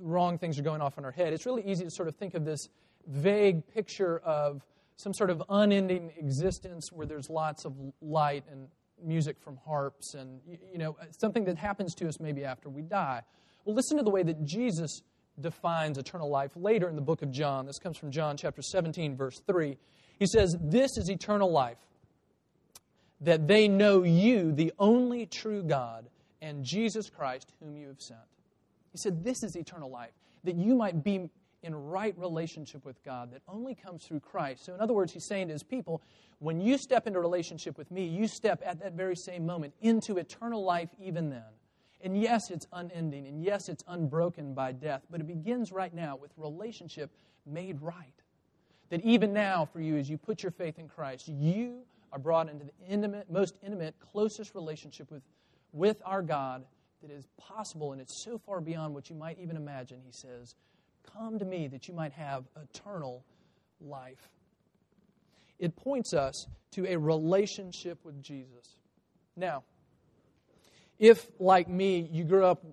wrong 0.00 0.38
things 0.38 0.58
are 0.58 0.62
going 0.62 0.80
off 0.80 0.98
in 0.98 1.04
our 1.04 1.10
head. 1.10 1.32
It's 1.32 1.46
really 1.46 1.66
easy 1.66 1.84
to 1.84 1.90
sort 1.90 2.08
of 2.08 2.16
think 2.16 2.34
of 2.34 2.44
this 2.44 2.68
vague 3.06 3.66
picture 3.74 4.18
of 4.20 4.64
some 4.96 5.14
sort 5.14 5.30
of 5.30 5.42
unending 5.48 6.12
existence 6.16 6.90
where 6.92 7.06
there's 7.06 7.30
lots 7.30 7.64
of 7.64 7.74
light 8.00 8.44
and 8.50 8.68
music 9.04 9.38
from 9.38 9.56
harps 9.64 10.14
and 10.14 10.40
you 10.72 10.78
know 10.78 10.96
something 11.16 11.44
that 11.44 11.56
happens 11.56 11.94
to 11.94 12.08
us 12.08 12.18
maybe 12.18 12.44
after 12.44 12.68
we 12.68 12.82
die. 12.82 13.22
Well, 13.64 13.76
listen 13.76 13.96
to 13.98 14.02
the 14.02 14.10
way 14.10 14.22
that 14.22 14.44
Jesus 14.44 15.02
defines 15.40 15.98
eternal 15.98 16.28
life 16.28 16.50
later 16.56 16.88
in 16.88 16.96
the 16.96 17.02
book 17.02 17.22
of 17.22 17.30
John. 17.30 17.66
This 17.66 17.78
comes 17.78 17.96
from 17.96 18.10
John 18.10 18.36
chapter 18.36 18.62
17, 18.62 19.16
verse 19.16 19.40
3. 19.46 19.76
He 20.18 20.26
says, 20.26 20.56
This 20.60 20.96
is 20.96 21.08
eternal 21.08 21.50
life, 21.50 21.78
that 23.20 23.46
they 23.46 23.68
know 23.68 24.02
you, 24.02 24.52
the 24.52 24.72
only 24.78 25.26
true 25.26 25.62
God, 25.62 26.08
and 26.40 26.64
Jesus 26.64 27.10
Christ, 27.10 27.52
whom 27.60 27.76
you 27.76 27.88
have 27.88 28.00
sent. 28.00 28.20
He 28.92 28.98
said, 28.98 29.24
This 29.24 29.42
is 29.42 29.56
eternal 29.56 29.90
life, 29.90 30.12
that 30.44 30.56
you 30.56 30.74
might 30.74 31.04
be 31.04 31.30
in 31.62 31.74
right 31.74 32.16
relationship 32.16 32.84
with 32.84 33.02
God 33.04 33.32
that 33.32 33.42
only 33.48 33.74
comes 33.74 34.04
through 34.04 34.20
Christ. 34.20 34.64
So, 34.64 34.74
in 34.74 34.80
other 34.80 34.94
words, 34.94 35.12
he's 35.12 35.26
saying 35.26 35.48
to 35.48 35.52
his 35.52 35.62
people, 35.62 36.02
when 36.38 36.60
you 36.60 36.78
step 36.78 37.06
into 37.06 37.18
relationship 37.18 37.76
with 37.76 37.90
me, 37.90 38.06
you 38.06 38.28
step 38.28 38.62
at 38.64 38.80
that 38.80 38.92
very 38.92 39.16
same 39.16 39.44
moment 39.44 39.74
into 39.80 40.18
eternal 40.18 40.64
life, 40.64 40.88
even 41.00 41.30
then. 41.30 41.42
And 42.00 42.20
yes, 42.20 42.50
it's 42.50 42.66
unending, 42.72 43.26
and 43.26 43.42
yes, 43.42 43.68
it's 43.68 43.82
unbroken 43.88 44.54
by 44.54 44.72
death, 44.72 45.02
but 45.10 45.20
it 45.20 45.26
begins 45.26 45.72
right 45.72 45.92
now 45.92 46.16
with 46.16 46.30
relationship 46.36 47.10
made 47.44 47.80
right. 47.82 48.14
That 48.90 49.04
even 49.04 49.32
now, 49.32 49.64
for 49.64 49.80
you, 49.80 49.96
as 49.96 50.08
you 50.08 50.16
put 50.16 50.42
your 50.42 50.52
faith 50.52 50.78
in 50.78 50.88
Christ, 50.88 51.28
you 51.28 51.80
are 52.12 52.18
brought 52.18 52.48
into 52.48 52.64
the 52.64 52.72
intimate, 52.88 53.30
most 53.30 53.56
intimate, 53.64 53.96
closest 53.98 54.54
relationship 54.54 55.10
with, 55.10 55.22
with 55.72 56.00
our 56.04 56.22
God 56.22 56.64
that 57.02 57.10
is 57.10 57.26
possible, 57.36 57.92
and 57.92 58.00
it's 58.00 58.24
so 58.24 58.38
far 58.38 58.60
beyond 58.60 58.94
what 58.94 59.10
you 59.10 59.16
might 59.16 59.38
even 59.38 59.56
imagine, 59.56 60.00
he 60.04 60.12
says. 60.12 60.54
Come 61.12 61.38
to 61.38 61.44
me 61.44 61.68
that 61.68 61.88
you 61.88 61.94
might 61.94 62.12
have 62.12 62.44
eternal 62.62 63.24
life. 63.80 64.30
It 65.58 65.74
points 65.76 66.14
us 66.14 66.46
to 66.72 66.86
a 66.86 66.96
relationship 66.96 67.98
with 68.04 68.22
Jesus. 68.22 68.76
Now, 69.36 69.64
if, 70.98 71.26
like 71.38 71.68
me, 71.68 72.08
you 72.10 72.24
grew 72.24 72.44
up 72.44 72.64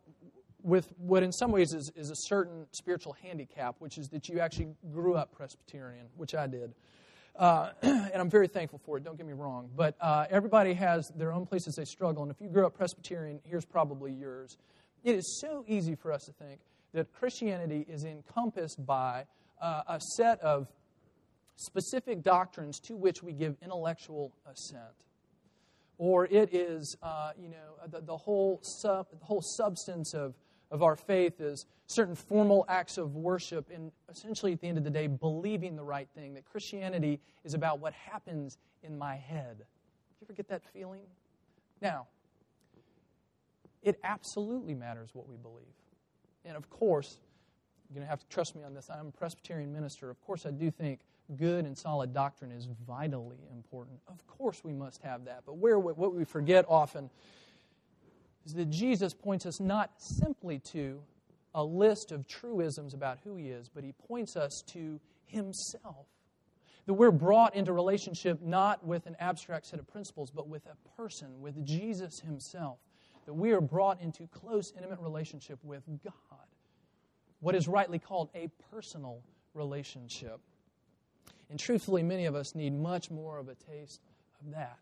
with 0.63 0.91
what 0.97 1.21
in 1.21 1.31
some 1.31 1.51
ways 1.51 1.73
is, 1.73 1.91
is 1.95 2.09
a 2.09 2.15
certain 2.15 2.65
spiritual 2.71 3.15
handicap, 3.21 3.75
which 3.79 3.97
is 3.99 4.09
that 4.09 4.27
you 4.27 4.39
actually 4.39 4.69
grew 4.91 5.13
up 5.13 5.31
Presbyterian, 5.31 6.07
which 6.17 6.33
I 6.33 6.47
did. 6.47 6.73
Uh, 7.35 7.69
and 7.81 8.15
I'm 8.15 8.29
very 8.29 8.47
thankful 8.47 8.79
for 8.83 8.97
it, 8.97 9.03
don't 9.03 9.15
get 9.17 9.27
me 9.27 9.33
wrong. 9.33 9.69
But 9.75 9.95
uh, 10.01 10.25
everybody 10.29 10.73
has 10.73 11.11
their 11.15 11.31
own 11.31 11.45
places 11.45 11.75
they 11.75 11.85
struggle. 11.85 12.23
And 12.23 12.31
if 12.31 12.41
you 12.41 12.49
grew 12.49 12.65
up 12.65 12.75
Presbyterian, 12.75 13.39
here's 13.43 13.65
probably 13.65 14.11
yours. 14.11 14.57
It 15.03 15.15
is 15.15 15.39
so 15.39 15.63
easy 15.67 15.93
for 15.93 16.11
us 16.11 16.25
to 16.25 16.31
think 16.31 16.59
that 16.93 17.13
Christianity 17.13 17.85
is 17.87 18.03
encompassed 18.05 18.83
by 18.83 19.25
uh, 19.61 19.83
a 19.87 19.99
set 20.15 20.39
of 20.39 20.67
specific 21.57 22.23
doctrines 22.23 22.79
to 22.79 22.95
which 22.95 23.21
we 23.21 23.33
give 23.33 23.55
intellectual 23.61 24.33
assent 24.51 24.95
or 25.97 26.25
it 26.25 26.53
is, 26.53 26.97
uh, 27.01 27.31
you 27.37 27.49
know, 27.49 27.87
the, 27.87 28.01
the, 28.01 28.17
whole 28.17 28.59
sub, 28.61 29.07
the 29.17 29.25
whole 29.25 29.41
substance 29.41 30.13
of, 30.13 30.35
of 30.71 30.83
our 30.83 30.95
faith 30.95 31.39
is 31.39 31.65
certain 31.87 32.15
formal 32.15 32.65
acts 32.67 32.97
of 32.97 33.15
worship 33.15 33.69
and 33.73 33.91
essentially 34.09 34.53
at 34.53 34.59
the 34.59 34.67
end 34.67 34.77
of 34.77 34.83
the 34.83 34.89
day 34.89 35.07
believing 35.07 35.75
the 35.75 35.83
right 35.83 36.07
thing 36.15 36.33
that 36.33 36.43
christianity 36.43 37.19
is 37.43 37.53
about 37.53 37.79
what 37.79 37.93
happens 37.93 38.57
in 38.83 38.97
my 38.97 39.15
head. 39.15 39.57
Did 39.57 39.65
you 40.21 40.25
ever 40.25 40.33
get 40.33 40.47
that 40.49 40.63
feeling? 40.73 41.03
Now 41.81 42.07
it 43.83 43.99
absolutely 44.03 44.73
matters 44.73 45.11
what 45.13 45.29
we 45.29 45.35
believe. 45.37 45.65
And 46.43 46.57
of 46.57 46.69
course 46.71 47.19
you're 47.89 47.95
going 47.95 48.05
to 48.05 48.09
have 48.09 48.19
to 48.19 48.27
trust 48.27 48.55
me 48.55 48.63
on 48.63 48.73
this 48.73 48.89
i'm 48.89 49.07
a 49.07 49.11
presbyterian 49.11 49.71
minister 49.71 50.09
of 50.09 50.19
course 50.21 50.45
i 50.45 50.51
do 50.51 50.71
think 50.71 51.01
good 51.37 51.65
and 51.65 51.77
solid 51.77 52.13
doctrine 52.13 52.51
is 52.51 52.67
vitally 52.87 53.39
important. 53.51 53.99
Of 54.07 54.25
course, 54.27 54.63
we 54.63 54.73
must 54.73 55.01
have 55.01 55.25
that. 55.25 55.43
But 55.45 55.57
where 55.57 55.79
what 55.79 56.13
we 56.13 56.23
forget 56.23 56.65
often 56.67 57.09
is 58.45 58.53
that 58.53 58.69
Jesus 58.69 59.13
points 59.13 59.45
us 59.45 59.59
not 59.59 59.91
simply 59.97 60.59
to 60.71 61.01
a 61.53 61.63
list 61.63 62.11
of 62.11 62.27
truisms 62.27 62.93
about 62.93 63.17
who 63.23 63.35
he 63.35 63.49
is, 63.49 63.69
but 63.69 63.83
he 63.83 63.93
points 64.07 64.35
us 64.35 64.63
to 64.67 64.99
himself. 65.25 66.05
That 66.85 66.93
we're 66.93 67.11
brought 67.11 67.55
into 67.55 67.73
relationship 67.73 68.41
not 68.43 68.85
with 68.85 69.07
an 69.07 69.15
abstract 69.19 69.65
set 69.65 69.79
of 69.79 69.87
principles, 69.87 70.29
but 70.29 70.47
with 70.47 70.67
a 70.67 71.01
person, 71.01 71.41
with 71.41 71.65
Jesus 71.65 72.19
himself. 72.19 72.77
That 73.25 73.33
we 73.33 73.53
are 73.53 73.61
brought 73.61 74.01
into 74.01 74.27
close, 74.27 74.71
intimate 74.77 74.99
relationship 74.99 75.57
with 75.63 75.81
God. 76.03 76.13
What 77.39 77.55
is 77.55 77.67
rightly 77.67 77.97
called 77.97 78.29
a 78.35 78.49
personal 78.71 79.23
relationship. 79.55 80.39
And 81.49 81.59
truthfully, 81.59 82.03
many 82.03 82.25
of 82.25 82.35
us 82.35 82.55
need 82.55 82.73
much 82.73 83.11
more 83.11 83.37
of 83.37 83.49
a 83.49 83.55
taste 83.55 84.01
of 84.39 84.51
that. 84.53 84.79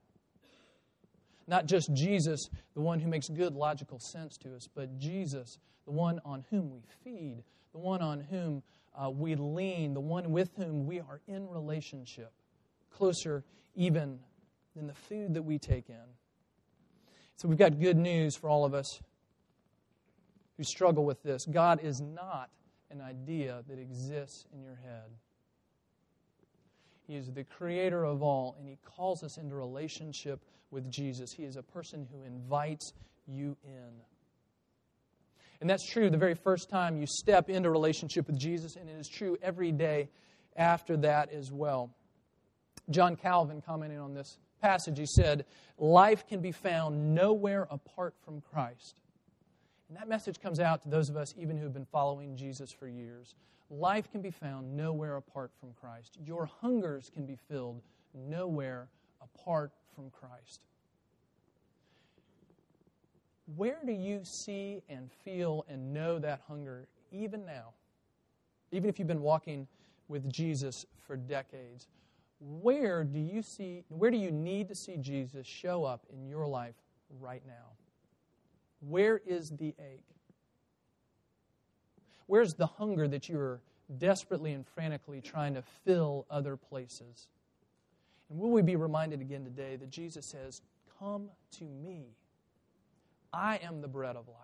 Not 1.47 1.65
just 1.65 1.93
Jesus, 1.93 2.49
the 2.73 2.81
one 2.81 2.99
who 2.99 3.09
makes 3.09 3.27
good 3.27 3.53
logical 3.53 3.99
sense 3.99 4.37
to 4.37 4.55
us, 4.55 4.69
but 4.73 4.97
Jesus, 4.97 5.59
the 5.85 5.91
one 5.91 6.21
on 6.23 6.45
whom 6.49 6.71
we 6.71 6.81
feed, 7.03 7.43
the 7.73 7.79
one 7.79 8.01
on 8.01 8.21
whom 8.21 8.63
uh, 8.95 9.09
we 9.09 9.35
lean, 9.35 9.93
the 9.93 9.99
one 9.99 10.31
with 10.31 10.51
whom 10.55 10.85
we 10.85 10.99
are 10.99 11.19
in 11.27 11.49
relationship, 11.49 12.31
closer 12.91 13.43
even 13.75 14.19
than 14.75 14.87
the 14.87 14.93
food 14.93 15.33
that 15.33 15.41
we 15.41 15.57
take 15.57 15.89
in. 15.89 15.95
So 17.35 17.47
we've 17.47 17.57
got 17.57 17.79
good 17.79 17.97
news 17.97 18.35
for 18.35 18.49
all 18.49 18.63
of 18.63 18.73
us 18.73 19.01
who 20.57 20.63
struggle 20.63 21.03
with 21.03 21.23
this. 21.23 21.45
God 21.45 21.81
is 21.83 21.99
not 21.99 22.49
an 22.91 23.01
idea 23.01 23.63
that 23.67 23.79
exists 23.79 24.45
in 24.53 24.61
your 24.61 24.75
head. 24.75 25.09
He 27.07 27.15
is 27.15 27.31
the 27.31 27.43
creator 27.43 28.03
of 28.03 28.21
all, 28.23 28.55
and 28.57 28.67
He 28.67 28.77
calls 28.83 29.23
us 29.23 29.37
into 29.37 29.55
relationship 29.55 30.39
with 30.71 30.89
Jesus. 30.89 31.31
He 31.31 31.43
is 31.43 31.55
a 31.55 31.63
person 31.63 32.07
who 32.11 32.23
invites 32.23 32.93
you 33.27 33.57
in. 33.63 33.91
And 35.61 35.69
that's 35.69 35.89
true 35.89 36.09
the 36.09 36.17
very 36.17 36.35
first 36.35 36.69
time 36.69 36.97
you 36.97 37.05
step 37.07 37.49
into 37.49 37.69
relationship 37.69 38.27
with 38.27 38.37
Jesus, 38.37 38.75
and 38.75 38.89
it 38.89 38.97
is 38.99 39.07
true 39.07 39.37
every 39.41 39.71
day 39.71 40.09
after 40.55 40.97
that 40.97 41.31
as 41.31 41.51
well. 41.51 41.89
John 42.89 43.15
Calvin, 43.15 43.61
commenting 43.61 43.99
on 43.99 44.13
this 44.13 44.37
passage, 44.61 44.97
he 44.97 45.05
said, 45.05 45.45
Life 45.77 46.27
can 46.27 46.41
be 46.41 46.51
found 46.51 47.15
nowhere 47.15 47.67
apart 47.69 48.15
from 48.25 48.41
Christ. 48.41 48.95
And 49.87 49.97
that 49.97 50.09
message 50.09 50.39
comes 50.39 50.59
out 50.59 50.81
to 50.83 50.89
those 50.89 51.09
of 51.09 51.15
us 51.15 51.33
even 51.37 51.57
who 51.57 51.63
have 51.63 51.73
been 51.73 51.85
following 51.85 52.35
Jesus 52.35 52.71
for 52.71 52.87
years. 52.87 53.35
Life 53.69 54.11
can 54.11 54.21
be 54.21 54.31
found 54.31 54.75
nowhere 54.75 55.17
apart 55.17 55.51
from 55.59 55.73
Christ. 55.73 56.17
Your 56.23 56.45
hungers 56.45 57.09
can 57.13 57.25
be 57.25 57.37
filled 57.47 57.81
nowhere 58.13 58.87
apart 59.21 59.71
from 59.95 60.09
Christ. 60.11 60.61
Where 63.55 63.79
do 63.85 63.91
you 63.91 64.21
see 64.23 64.81
and 64.89 65.09
feel 65.23 65.65
and 65.67 65.93
know 65.93 66.19
that 66.19 66.41
hunger 66.47 66.87
even 67.11 67.45
now? 67.45 67.73
Even 68.71 68.89
if 68.89 68.97
you've 68.97 69.07
been 69.07 69.21
walking 69.21 69.67
with 70.07 70.31
Jesus 70.31 70.85
for 71.05 71.17
decades, 71.17 71.87
where 72.39 73.03
do 73.03 73.19
you 73.19 73.41
see 73.41 73.83
where 73.89 74.11
do 74.11 74.17
you 74.17 74.31
need 74.31 74.67
to 74.67 74.75
see 74.75 74.97
Jesus 74.97 75.47
show 75.47 75.83
up 75.83 76.05
in 76.11 76.27
your 76.27 76.47
life 76.47 76.75
right 77.19 77.43
now? 77.45 77.71
Where 78.81 79.21
is 79.25 79.51
the 79.51 79.73
ache? 79.79 80.03
Where's 82.27 82.53
the 82.53 82.65
hunger 82.65 83.07
that 83.07 83.29
you're 83.29 83.61
desperately 83.97 84.53
and 84.53 84.65
frantically 84.65 85.21
trying 85.21 85.53
to 85.55 85.63
fill 85.85 86.25
other 86.29 86.55
places? 86.55 87.27
And 88.29 88.39
will 88.39 88.51
we 88.51 88.61
be 88.61 88.75
reminded 88.75 89.21
again 89.21 89.43
today 89.43 89.75
that 89.75 89.89
Jesus 89.89 90.25
says, 90.25 90.61
Come 90.99 91.29
to 91.57 91.65
me. 91.65 92.15
I 93.33 93.59
am 93.63 93.81
the 93.81 93.87
bread 93.87 94.15
of 94.15 94.27
life. 94.27 94.37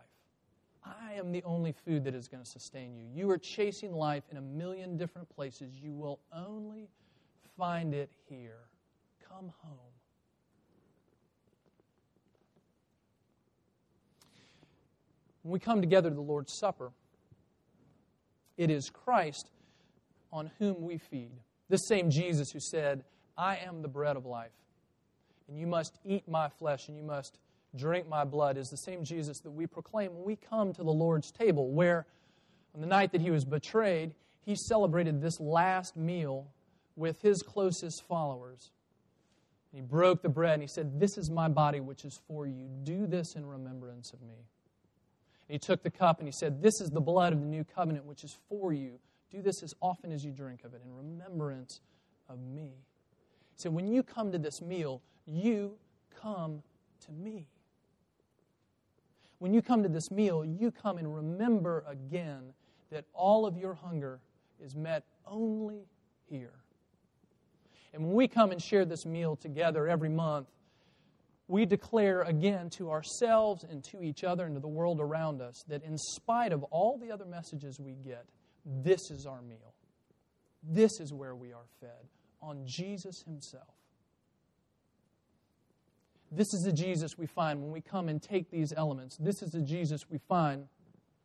I 0.83 1.13
am 1.13 1.31
the 1.31 1.43
only 1.43 1.71
food 1.71 2.03
that 2.05 2.15
is 2.15 2.27
going 2.27 2.43
to 2.43 2.49
sustain 2.49 2.95
you. 2.95 3.05
You 3.13 3.29
are 3.29 3.37
chasing 3.37 3.93
life 3.93 4.23
in 4.31 4.37
a 4.37 4.41
million 4.41 4.97
different 4.97 5.29
places. 5.29 5.73
You 5.81 5.93
will 5.93 6.19
only 6.33 6.89
find 7.57 7.93
it 7.93 8.09
here. 8.27 8.59
Come 9.27 9.51
home. 9.61 9.77
When 15.43 15.53
we 15.53 15.59
come 15.59 15.81
together 15.81 16.09
to 16.09 16.15
the 16.15 16.21
Lord's 16.21 16.51
Supper, 16.51 16.91
it 18.59 18.69
is 18.69 18.89
Christ 18.89 19.49
on 20.33 20.51
whom 20.59 20.81
we 20.81 20.97
feed. 20.97 21.31
This 21.69 21.87
same 21.87 22.09
Jesus 22.09 22.51
who 22.51 22.59
said, 22.59 23.05
I 23.37 23.55
am 23.55 23.81
the 23.81 23.87
bread 23.87 24.17
of 24.17 24.25
life, 24.25 24.51
and 25.47 25.57
you 25.57 25.65
must 25.65 25.97
eat 26.03 26.27
my 26.27 26.49
flesh, 26.49 26.89
and 26.89 26.97
you 26.97 27.03
must 27.03 27.39
drink 27.73 28.09
my 28.09 28.25
blood, 28.25 28.57
is 28.57 28.69
the 28.69 28.75
same 28.75 29.05
Jesus 29.05 29.39
that 29.39 29.51
we 29.51 29.65
proclaim 29.65 30.13
when 30.13 30.25
we 30.25 30.35
come 30.35 30.73
to 30.73 30.83
the 30.83 30.91
Lord's 30.91 31.31
table, 31.31 31.71
where 31.71 32.05
on 32.75 32.81
the 32.81 32.87
night 32.87 33.13
that 33.13 33.21
he 33.21 33.31
was 33.31 33.45
betrayed, 33.45 34.13
he 34.45 34.55
celebrated 34.55 35.21
this 35.21 35.39
last 35.39 35.95
meal 35.95 36.45
with 36.97 37.21
his 37.21 37.41
closest 37.41 38.05
followers. 38.09 38.71
He 39.71 39.79
broke 39.79 40.21
the 40.21 40.29
bread 40.29 40.55
and 40.55 40.63
he 40.63 40.67
said, 40.67 40.99
This 40.99 41.17
is 41.17 41.29
my 41.29 41.47
body, 41.47 41.79
which 41.79 42.03
is 42.03 42.19
for 42.27 42.45
you. 42.45 42.67
Do 42.83 43.07
this 43.07 43.35
in 43.35 43.45
remembrance 43.45 44.11
of 44.11 44.21
me. 44.21 44.35
And 45.49 45.55
he 45.55 45.59
took 45.59 45.81
the 45.81 45.89
cup 45.89 46.19
and 46.19 46.27
he 46.27 46.31
said, 46.31 46.61
This 46.61 46.79
is 46.79 46.91
the 46.91 47.01
blood 47.01 47.33
of 47.33 47.39
the 47.39 47.47
new 47.47 47.63
covenant, 47.63 48.05
which 48.05 48.23
is 48.23 48.37
for 48.47 48.71
you. 48.71 48.99
Do 49.31 49.41
this 49.41 49.63
as 49.63 49.73
often 49.81 50.11
as 50.11 50.23
you 50.23 50.31
drink 50.31 50.63
of 50.63 50.75
it 50.75 50.81
in 50.85 50.95
remembrance 50.95 51.81
of 52.29 52.39
me. 52.39 52.75
He 53.55 53.61
said, 53.61 53.73
When 53.73 53.87
you 53.87 54.03
come 54.03 54.31
to 54.31 54.37
this 54.37 54.61
meal, 54.61 55.01
you 55.25 55.73
come 56.21 56.61
to 57.05 57.11
me. 57.11 57.47
When 59.39 59.53
you 59.53 59.63
come 59.63 59.81
to 59.81 59.89
this 59.89 60.11
meal, 60.11 60.45
you 60.45 60.69
come 60.69 60.97
and 60.99 61.15
remember 61.15 61.83
again 61.87 62.53
that 62.91 63.05
all 63.13 63.47
of 63.47 63.57
your 63.57 63.73
hunger 63.73 64.19
is 64.63 64.75
met 64.75 65.03
only 65.25 65.87
here. 66.29 66.53
And 67.93 68.03
when 68.03 68.13
we 68.13 68.27
come 68.27 68.51
and 68.51 68.61
share 68.61 68.85
this 68.85 69.05
meal 69.05 69.35
together 69.35 69.87
every 69.87 70.09
month, 70.09 70.47
we 71.49 71.65
declare 71.65 72.21
again 72.21 72.69
to 72.69 72.91
ourselves 72.91 73.63
and 73.63 73.83
to 73.83 74.03
each 74.03 74.23
other 74.23 74.45
and 74.45 74.53
to 74.53 74.61
the 74.61 74.67
world 74.67 75.01
around 75.01 75.41
us 75.41 75.63
that 75.67 75.83
in 75.83 75.97
spite 75.97 76.53
of 76.53 76.63
all 76.65 76.99
the 76.99 77.11
other 77.11 77.25
messages 77.25 77.79
we 77.79 77.93
get, 77.93 78.23
this 78.63 79.09
is 79.09 79.25
our 79.25 79.41
meal. 79.41 79.73
This 80.61 80.99
is 80.99 81.11
where 81.11 81.35
we 81.35 81.51
are 81.51 81.65
fed 81.81 82.07
on 82.39 82.61
Jesus 82.65 83.23
Himself. 83.25 83.73
This 86.31 86.53
is 86.53 86.61
the 86.61 86.71
Jesus 86.71 87.17
we 87.17 87.25
find 87.25 87.59
when 87.59 87.71
we 87.71 87.81
come 87.81 88.09
and 88.09 88.21
take 88.21 88.51
these 88.51 88.71
elements. 88.77 89.17
This 89.19 89.41
is 89.41 89.49
the 89.49 89.61
Jesus 89.61 90.07
we 90.07 90.19
find 90.19 90.67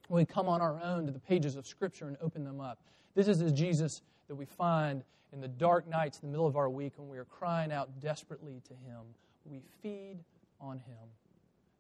when 0.09 0.23
we 0.23 0.25
come 0.25 0.49
on 0.49 0.63
our 0.63 0.81
own 0.83 1.05
to 1.05 1.13
the 1.13 1.19
pages 1.19 1.55
of 1.55 1.67
Scripture 1.67 2.09
and 2.09 2.17
open 2.23 2.45
them 2.45 2.63
up. 2.63 2.79
This 3.15 3.29
is 3.29 3.41
the 3.41 3.53
Jesus 3.53 4.01
that 4.29 4.37
we 4.37 4.47
find 4.47 5.05
in 5.35 5.43
the 5.43 5.49
dark 5.49 5.87
nights 5.87 6.21
in 6.23 6.29
the 6.29 6.33
middle 6.33 6.47
of 6.47 6.57
our 6.57 6.71
week 6.71 6.95
when 6.97 7.11
we 7.11 7.19
are 7.19 7.27
crying 7.27 7.71
out 7.71 8.01
desperately 8.01 8.63
to 8.69 8.73
Him. 8.73 9.03
We 9.45 9.61
feed 9.83 10.19
on 10.61 10.79
Him. 10.79 11.09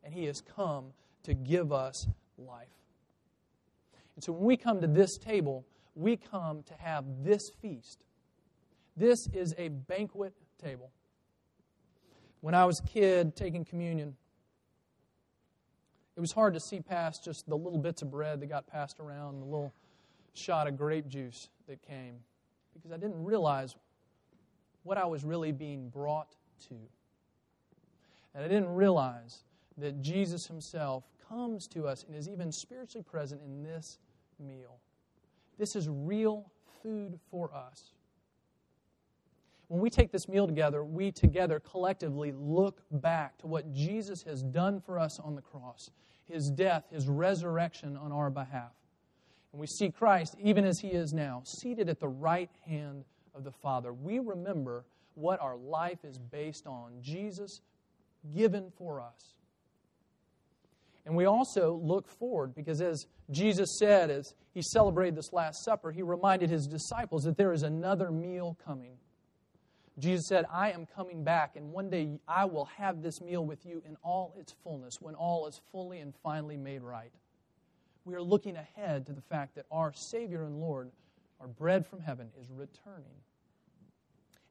And 0.02 0.12
He 0.12 0.24
has 0.24 0.40
come 0.40 0.92
to 1.24 1.34
give 1.34 1.72
us 1.72 2.06
life. 2.38 2.68
And 4.14 4.22
so 4.22 4.32
when 4.32 4.44
we 4.44 4.56
come 4.56 4.80
to 4.80 4.86
this 4.86 5.16
table, 5.16 5.64
we 5.94 6.16
come 6.16 6.62
to 6.64 6.74
have 6.74 7.04
this 7.22 7.50
feast. 7.60 8.04
This 8.96 9.26
is 9.28 9.54
a 9.58 9.68
banquet 9.68 10.34
table. 10.62 10.90
When 12.40 12.54
I 12.54 12.64
was 12.64 12.80
a 12.80 12.82
kid 12.82 13.34
taking 13.34 13.64
communion, 13.64 14.14
it 16.16 16.20
was 16.20 16.32
hard 16.32 16.54
to 16.54 16.60
see 16.60 16.80
past 16.80 17.24
just 17.24 17.48
the 17.48 17.56
little 17.56 17.78
bits 17.78 18.02
of 18.02 18.10
bread 18.10 18.40
that 18.40 18.46
got 18.46 18.66
passed 18.66 19.00
around, 19.00 19.40
the 19.40 19.46
little 19.46 19.72
shot 20.34 20.68
of 20.68 20.76
grape 20.76 21.08
juice 21.08 21.48
that 21.66 21.82
came, 21.82 22.16
because 22.72 22.92
I 22.92 22.96
didn't 22.96 23.24
realize 23.24 23.74
what 24.84 24.98
I 24.98 25.06
was 25.06 25.24
really 25.24 25.50
being 25.50 25.88
brought 25.88 26.36
to. 26.68 26.74
And 28.34 28.44
I 28.44 28.48
didn't 28.48 28.74
realize 28.74 29.44
that 29.78 30.02
Jesus 30.02 30.46
himself 30.46 31.04
comes 31.28 31.66
to 31.68 31.86
us 31.86 32.04
and 32.04 32.16
is 32.16 32.28
even 32.28 32.50
spiritually 32.52 33.04
present 33.08 33.40
in 33.44 33.62
this 33.62 33.98
meal. 34.38 34.78
This 35.58 35.76
is 35.76 35.88
real 35.88 36.50
food 36.82 37.18
for 37.30 37.52
us 37.54 37.92
when 39.68 39.80
we 39.80 39.90
take 39.90 40.12
this 40.12 40.28
meal 40.28 40.46
together, 40.46 40.84
we 40.84 41.10
together 41.10 41.60
collectively 41.60 42.32
look 42.32 42.82
back 42.90 43.38
to 43.38 43.46
what 43.46 43.72
Jesus 43.72 44.22
has 44.22 44.42
done 44.42 44.80
for 44.80 44.98
us 44.98 45.18
on 45.18 45.34
the 45.34 45.42
cross 45.42 45.90
his 46.26 46.50
death, 46.50 46.84
his 46.90 47.06
resurrection 47.06 47.98
on 47.98 48.10
our 48.10 48.30
behalf. 48.30 48.72
And 49.52 49.60
we 49.60 49.66
see 49.66 49.90
Christ, 49.90 50.36
even 50.40 50.64
as 50.64 50.78
he 50.78 50.88
is 50.88 51.12
now, 51.12 51.42
seated 51.44 51.90
at 51.90 52.00
the 52.00 52.08
right 52.08 52.48
hand 52.66 53.04
of 53.34 53.44
the 53.44 53.52
Father. 53.52 53.92
We 53.92 54.20
remember 54.20 54.86
what 55.16 55.38
our 55.40 55.56
life 55.56 55.98
is 56.02 56.16
based 56.16 56.66
on 56.66 56.92
Jesus 57.02 57.60
given 58.32 58.70
for 58.76 59.00
us. 59.00 59.34
And 61.06 61.14
we 61.14 61.26
also 61.26 61.80
look 61.82 62.08
forward 62.08 62.54
because, 62.54 62.80
as 62.80 63.06
Jesus 63.30 63.76
said, 63.78 64.10
as 64.10 64.34
he 64.54 64.62
celebrated 64.62 65.16
this 65.16 65.32
Last 65.32 65.64
Supper, 65.64 65.90
he 65.90 66.02
reminded 66.02 66.48
his 66.48 66.66
disciples 66.66 67.24
that 67.24 67.36
there 67.36 67.52
is 67.52 67.62
another 67.62 68.10
meal 68.10 68.56
coming. 68.64 68.96
Jesus 69.98 70.26
said, 70.26 70.44
I 70.50 70.72
am 70.72 70.86
coming 70.86 71.22
back, 71.22 71.56
and 71.56 71.72
one 71.72 71.88
day 71.88 72.18
I 72.26 72.46
will 72.46 72.64
have 72.76 73.02
this 73.02 73.20
meal 73.20 73.44
with 73.44 73.64
you 73.64 73.82
in 73.86 73.96
all 74.02 74.34
its 74.38 74.54
fullness, 74.64 74.96
when 75.00 75.14
all 75.14 75.46
is 75.46 75.60
fully 75.70 76.00
and 76.00 76.14
finally 76.22 76.56
made 76.56 76.82
right. 76.82 77.12
We 78.04 78.14
are 78.14 78.22
looking 78.22 78.56
ahead 78.56 79.06
to 79.06 79.12
the 79.12 79.22
fact 79.22 79.54
that 79.54 79.66
our 79.70 79.92
Savior 79.94 80.44
and 80.44 80.60
Lord, 80.60 80.90
our 81.40 81.46
bread 81.46 81.86
from 81.86 82.00
heaven, 82.00 82.28
is 82.40 82.50
returning. 82.50 83.14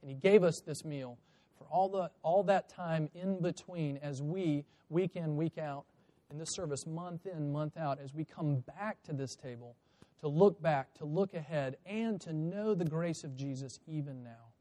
And 0.01 0.09
He 0.09 0.15
gave 0.15 0.43
us 0.43 0.61
this 0.65 0.85
meal 0.85 1.17
for 1.63 1.73
all, 1.73 1.89
the, 1.89 2.09
all 2.21 2.43
that 2.43 2.69
time 2.69 3.09
in 3.13 3.41
between 3.41 3.97
as 3.97 4.21
we, 4.21 4.65
week 4.89 5.15
in, 5.15 5.35
week 5.35 5.57
out, 5.57 5.85
in 6.31 6.37
this 6.37 6.53
service, 6.53 6.85
month 6.85 7.25
in, 7.25 7.51
month 7.51 7.77
out, 7.77 7.99
as 8.03 8.13
we 8.13 8.25
come 8.25 8.63
back 8.77 9.01
to 9.03 9.13
this 9.13 9.35
table 9.35 9.75
to 10.21 10.27
look 10.27 10.61
back, 10.61 10.93
to 10.95 11.05
look 11.05 11.33
ahead, 11.33 11.77
and 11.85 12.19
to 12.21 12.33
know 12.33 12.73
the 12.73 12.85
grace 12.85 13.23
of 13.23 13.35
Jesus 13.35 13.79
even 13.87 14.23
now. 14.23 14.51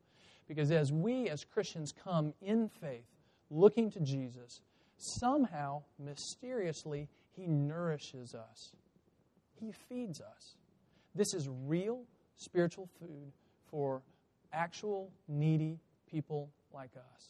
Because 0.48 0.70
as 0.70 0.92
we 0.92 1.28
as 1.28 1.44
Christians 1.44 1.92
come 1.92 2.34
in 2.42 2.68
faith, 2.68 3.06
looking 3.50 3.90
to 3.92 4.00
Jesus, 4.00 4.60
somehow, 4.96 5.82
mysteriously, 5.98 7.08
He 7.36 7.46
nourishes 7.46 8.34
us, 8.34 8.72
He 9.54 9.72
feeds 9.88 10.20
us. 10.20 10.56
This 11.14 11.32
is 11.34 11.48
real 11.66 12.02
spiritual 12.36 12.88
food 12.98 13.32
for 13.70 14.02
actual 14.52 15.10
needy 15.28 15.78
people 16.10 16.50
like 16.74 16.90
us. 16.96 17.28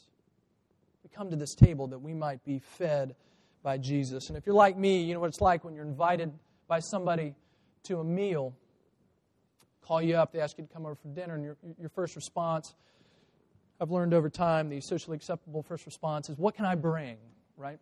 We 1.03 1.11
come 1.11 1.31
to 1.31 1.37
this 1.37 1.55
table 1.55 1.87
that 1.89 1.99
we 1.99 2.15
might 2.15 2.45
be 2.45 2.59
fed 2.59 3.15
by 3.63 3.79
Jesus. 3.79 4.29
And 4.29 4.37
if 4.37 4.47
you're 4.47 4.55
like 4.55 4.77
me, 4.77 5.03
you 5.03 5.15
know 5.15 5.21
what 5.21 5.29
it's 5.29 5.41
like 5.41 5.65
when 5.65 5.75
you're 5.75 5.85
invited 5.85 6.33
by 6.69 6.81
somebody 6.81 7.35
to 7.85 8.01
a 8.01 8.05
meal, 8.05 8.55
call 9.83 10.01
you 10.01 10.17
up, 10.17 10.33
they 10.33 10.41
ask 10.41 10.59
you 10.59 10.65
to 10.65 10.73
come 10.73 10.87
over 10.87 10.95
for 10.95 11.09
dinner, 11.09 11.35
and 11.35 11.45
your, 11.45 11.57
your 11.79 11.89
first 11.89 12.17
response 12.17 12.75
I've 13.83 13.91
learned 13.91 14.15
over 14.15 14.31
time 14.31 14.69
the 14.69 14.81
socially 14.81 15.17
acceptable 15.17 15.61
first 15.61 15.87
response 15.87 16.29
is, 16.29 16.39
What 16.39 16.55
can 16.55 16.65
I 16.65 16.77
bring? 16.77 17.17
Right? 17.57 17.81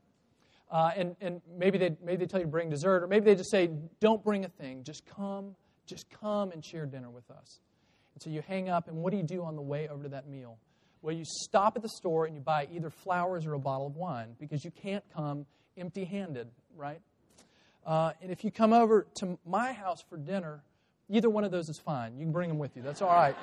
Uh, 0.70 0.92
and 0.96 1.14
and 1.20 1.42
maybe, 1.59 1.77
they, 1.77 1.94
maybe 2.03 2.25
they 2.25 2.27
tell 2.27 2.40
you 2.40 2.46
to 2.46 2.51
bring 2.51 2.70
dessert, 2.70 3.03
or 3.03 3.07
maybe 3.07 3.27
they 3.27 3.35
just 3.35 3.51
say, 3.51 3.68
Don't 4.01 4.25
bring 4.25 4.46
a 4.46 4.49
thing. 4.49 4.83
Just 4.83 5.05
come, 5.05 5.55
just 5.85 6.07
come 6.09 6.53
and 6.53 6.64
share 6.64 6.87
dinner 6.87 7.11
with 7.11 7.31
us. 7.31 7.61
And 8.14 8.23
so 8.23 8.31
you 8.31 8.40
hang 8.40 8.70
up, 8.70 8.88
and 8.88 8.96
what 8.96 9.11
do 9.11 9.18
you 9.18 9.23
do 9.23 9.44
on 9.44 9.57
the 9.57 9.62
way 9.62 9.88
over 9.88 10.05
to 10.05 10.09
that 10.09 10.27
meal? 10.27 10.57
Well, 11.02 11.14
you 11.14 11.24
stop 11.24 11.76
at 11.76 11.82
the 11.82 11.88
store 11.88 12.26
and 12.26 12.34
you 12.34 12.40
buy 12.40 12.68
either 12.72 12.90
flowers 12.90 13.46
or 13.46 13.54
a 13.54 13.58
bottle 13.58 13.86
of 13.86 13.96
wine 13.96 14.36
because 14.38 14.64
you 14.64 14.70
can't 14.70 15.04
come 15.14 15.46
empty 15.78 16.04
handed, 16.04 16.48
right? 16.76 17.00
Uh, 17.86 18.12
and 18.20 18.30
if 18.30 18.44
you 18.44 18.50
come 18.50 18.72
over 18.72 19.06
to 19.16 19.38
my 19.46 19.72
house 19.72 20.02
for 20.08 20.18
dinner, 20.18 20.62
either 21.08 21.30
one 21.30 21.44
of 21.44 21.50
those 21.50 21.68
is 21.68 21.80
fine. 21.82 22.14
You 22.18 22.24
can 22.24 22.32
bring 22.32 22.48
them 22.48 22.58
with 22.58 22.76
you. 22.76 22.82
That's 22.82 23.00
all 23.00 23.08
right. 23.08 23.34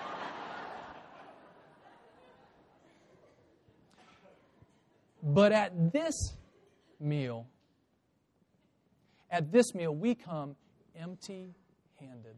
But 5.23 5.51
at 5.51 5.91
this 5.91 6.13
meal, 6.99 7.47
at 9.29 9.51
this 9.51 9.73
meal, 9.73 9.93
we 9.93 10.15
come 10.15 10.55
empty 10.95 11.55
handed. 11.99 12.35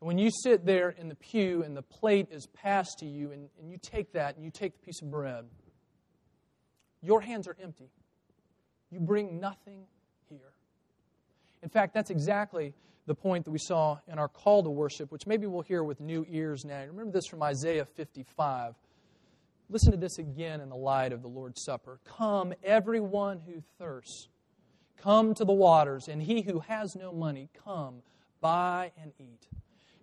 And 0.00 0.06
when 0.06 0.18
you 0.18 0.30
sit 0.30 0.64
there 0.64 0.90
in 0.90 1.08
the 1.08 1.14
pew 1.14 1.62
and 1.62 1.76
the 1.76 1.82
plate 1.82 2.28
is 2.30 2.46
passed 2.46 2.98
to 3.00 3.06
you, 3.06 3.32
and, 3.32 3.48
and 3.60 3.70
you 3.70 3.78
take 3.80 4.12
that 4.12 4.36
and 4.36 4.44
you 4.44 4.50
take 4.50 4.72
the 4.72 4.84
piece 4.84 5.02
of 5.02 5.10
bread, 5.10 5.44
your 7.02 7.20
hands 7.20 7.46
are 7.46 7.56
empty. 7.62 7.90
You 8.90 9.00
bring 9.00 9.40
nothing 9.40 9.84
here. 10.28 10.52
In 11.62 11.68
fact, 11.68 11.94
that's 11.94 12.10
exactly 12.10 12.74
the 13.06 13.14
point 13.14 13.44
that 13.44 13.50
we 13.50 13.58
saw 13.58 13.98
in 14.08 14.18
our 14.18 14.28
call 14.28 14.62
to 14.62 14.70
worship, 14.70 15.10
which 15.12 15.26
maybe 15.26 15.46
we'll 15.46 15.62
hear 15.62 15.84
with 15.84 16.00
new 16.00 16.24
ears 16.28 16.64
now. 16.64 16.80
Remember 16.86 17.12
this 17.12 17.26
from 17.26 17.42
Isaiah 17.42 17.84
55. 17.84 18.74
Listen 19.68 19.92
to 19.92 19.98
this 19.98 20.18
again 20.18 20.60
in 20.60 20.68
the 20.68 20.76
light 20.76 21.12
of 21.12 21.22
the 21.22 21.28
Lord's 21.28 21.62
Supper. 21.62 22.00
Come, 22.04 22.52
everyone 22.64 23.40
who 23.40 23.62
thirsts, 23.78 24.28
come 24.96 25.34
to 25.34 25.44
the 25.44 25.52
waters, 25.52 26.08
and 26.08 26.22
he 26.22 26.42
who 26.42 26.60
has 26.60 26.96
no 26.96 27.12
money, 27.12 27.48
come, 27.64 28.02
buy 28.40 28.92
and 29.00 29.12
eat. 29.18 29.46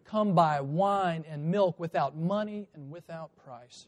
Come 0.09 0.33
by 0.33 0.61
wine 0.61 1.25
and 1.29 1.51
milk 1.51 1.79
without 1.79 2.15
money 2.15 2.69
and 2.73 2.89
without 2.89 3.35
price. 3.43 3.87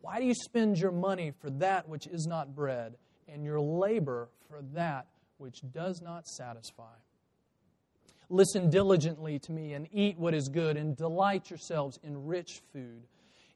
Why 0.00 0.18
do 0.20 0.26
you 0.26 0.34
spend 0.34 0.78
your 0.78 0.92
money 0.92 1.32
for 1.40 1.50
that 1.50 1.88
which 1.88 2.06
is 2.06 2.26
not 2.26 2.54
bread, 2.54 2.96
and 3.26 3.44
your 3.44 3.60
labor 3.60 4.28
for 4.48 4.60
that 4.74 5.06
which 5.38 5.62
does 5.72 6.02
not 6.02 6.26
satisfy? 6.28 6.94
Listen 8.28 8.68
diligently 8.68 9.38
to 9.38 9.52
me 9.52 9.72
and 9.72 9.88
eat 9.92 10.18
what 10.18 10.34
is 10.34 10.48
good, 10.48 10.76
and 10.76 10.96
delight 10.96 11.48
yourselves 11.48 11.98
in 12.02 12.26
rich 12.26 12.60
food 12.72 13.06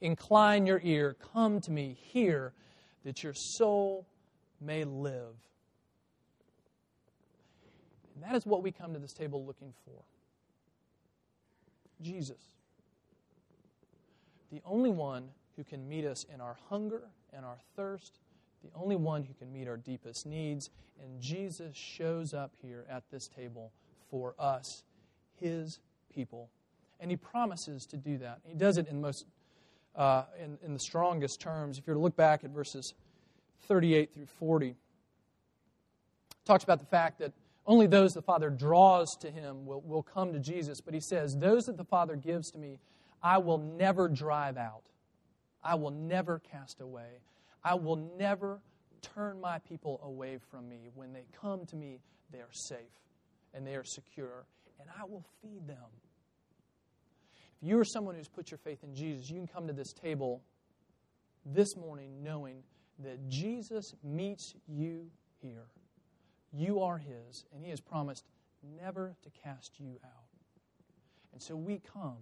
Incline 0.00 0.66
your 0.66 0.80
ear, 0.84 1.16
come 1.32 1.60
to 1.62 1.72
me, 1.72 1.96
hear, 2.00 2.52
that 3.04 3.22
your 3.22 3.34
soul 3.34 4.06
may 4.60 4.84
live. 4.84 5.34
And 8.14 8.22
that 8.22 8.36
is 8.36 8.46
what 8.46 8.62
we 8.62 8.70
come 8.70 8.92
to 8.92 9.00
this 9.00 9.12
table 9.12 9.44
looking 9.44 9.72
for 9.84 10.02
Jesus. 12.00 12.52
The 14.50 14.62
only 14.64 14.90
one 14.90 15.28
who 15.56 15.64
can 15.64 15.88
meet 15.88 16.04
us 16.04 16.24
in 16.32 16.40
our 16.40 16.56
hunger 16.68 17.02
and 17.32 17.44
our 17.44 17.58
thirst, 17.76 18.18
the 18.62 18.70
only 18.74 18.96
one 18.96 19.24
who 19.24 19.34
can 19.34 19.52
meet 19.52 19.68
our 19.68 19.76
deepest 19.76 20.26
needs. 20.26 20.70
And 21.02 21.20
Jesus 21.20 21.76
shows 21.76 22.34
up 22.34 22.52
here 22.62 22.84
at 22.88 23.04
this 23.10 23.28
table 23.28 23.72
for 24.10 24.34
us, 24.38 24.84
his 25.40 25.80
people. 26.14 26.48
And 27.00 27.10
he 27.10 27.16
promises 27.16 27.86
to 27.86 27.96
do 27.96 28.18
that. 28.18 28.40
He 28.44 28.54
does 28.54 28.78
it 28.78 28.88
in 28.88 28.96
the 28.96 29.02
most 29.02 29.26
uh, 29.94 30.24
in, 30.42 30.58
in 30.64 30.72
the 30.72 30.78
strongest 30.78 31.40
terms. 31.40 31.76
If 31.78 31.86
you 31.86 31.92
were 31.92 31.96
to 31.98 32.02
look 32.02 32.16
back 32.16 32.44
at 32.44 32.50
verses 32.50 32.94
38 33.66 34.14
through 34.14 34.26
40, 34.26 34.76
talks 36.44 36.62
about 36.62 36.78
the 36.78 36.86
fact 36.86 37.18
that 37.18 37.32
only 37.68 37.86
those 37.86 38.14
the 38.14 38.22
Father 38.22 38.48
draws 38.48 39.14
to 39.20 39.30
him 39.30 39.66
will, 39.66 39.82
will 39.82 40.02
come 40.02 40.32
to 40.32 40.40
Jesus. 40.40 40.80
But 40.80 40.94
he 40.94 41.00
says, 41.00 41.36
Those 41.36 41.66
that 41.66 41.76
the 41.76 41.84
Father 41.84 42.16
gives 42.16 42.50
to 42.52 42.58
me, 42.58 42.78
I 43.22 43.38
will 43.38 43.58
never 43.58 44.08
drive 44.08 44.56
out. 44.56 44.82
I 45.62 45.74
will 45.74 45.90
never 45.90 46.40
cast 46.50 46.80
away. 46.80 47.20
I 47.62 47.74
will 47.74 47.96
never 48.18 48.60
turn 49.02 49.38
my 49.40 49.58
people 49.58 50.00
away 50.02 50.38
from 50.50 50.66
me. 50.66 50.88
When 50.94 51.12
they 51.12 51.24
come 51.40 51.66
to 51.66 51.76
me, 51.76 52.00
they 52.32 52.38
are 52.38 52.52
safe 52.52 52.78
and 53.52 53.66
they 53.66 53.74
are 53.74 53.84
secure, 53.84 54.46
and 54.80 54.88
I 54.98 55.04
will 55.04 55.24
feed 55.42 55.66
them. 55.66 55.76
If 57.60 57.68
you 57.68 57.78
are 57.78 57.84
someone 57.84 58.14
who's 58.14 58.28
put 58.28 58.50
your 58.50 58.58
faith 58.58 58.82
in 58.82 58.94
Jesus, 58.94 59.28
you 59.28 59.36
can 59.36 59.46
come 59.46 59.66
to 59.66 59.72
this 59.72 59.92
table 59.92 60.42
this 61.44 61.76
morning 61.76 62.22
knowing 62.22 62.62
that 63.00 63.28
Jesus 63.28 63.94
meets 64.02 64.54
you 64.66 65.10
here. 65.42 65.66
You 66.52 66.80
are 66.80 66.98
His, 66.98 67.44
and 67.54 67.62
He 67.62 67.70
has 67.70 67.80
promised 67.80 68.24
never 68.80 69.14
to 69.22 69.30
cast 69.30 69.78
you 69.78 69.98
out. 70.04 70.28
And 71.32 71.42
so 71.42 71.56
we 71.56 71.80
come 71.92 72.16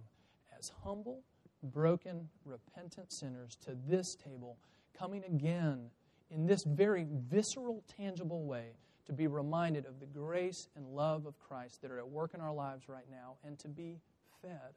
as 0.57 0.71
humble, 0.83 1.23
broken, 1.63 2.29
repentant 2.45 3.11
sinners 3.11 3.57
to 3.65 3.75
this 3.87 4.15
table, 4.15 4.57
coming 4.97 5.23
again 5.23 5.89
in 6.29 6.45
this 6.45 6.63
very 6.63 7.07
visceral, 7.29 7.83
tangible 7.97 8.43
way 8.43 8.75
to 9.05 9.13
be 9.13 9.27
reminded 9.27 9.85
of 9.85 9.99
the 9.99 10.05
grace 10.05 10.67
and 10.75 10.85
love 10.85 11.25
of 11.25 11.39
Christ 11.39 11.81
that 11.81 11.91
are 11.91 11.97
at 11.97 12.09
work 12.09 12.33
in 12.33 12.41
our 12.41 12.53
lives 12.53 12.89
right 12.89 13.09
now 13.09 13.35
and 13.45 13.57
to 13.59 13.69
be 13.69 13.99
fed. 14.41 14.75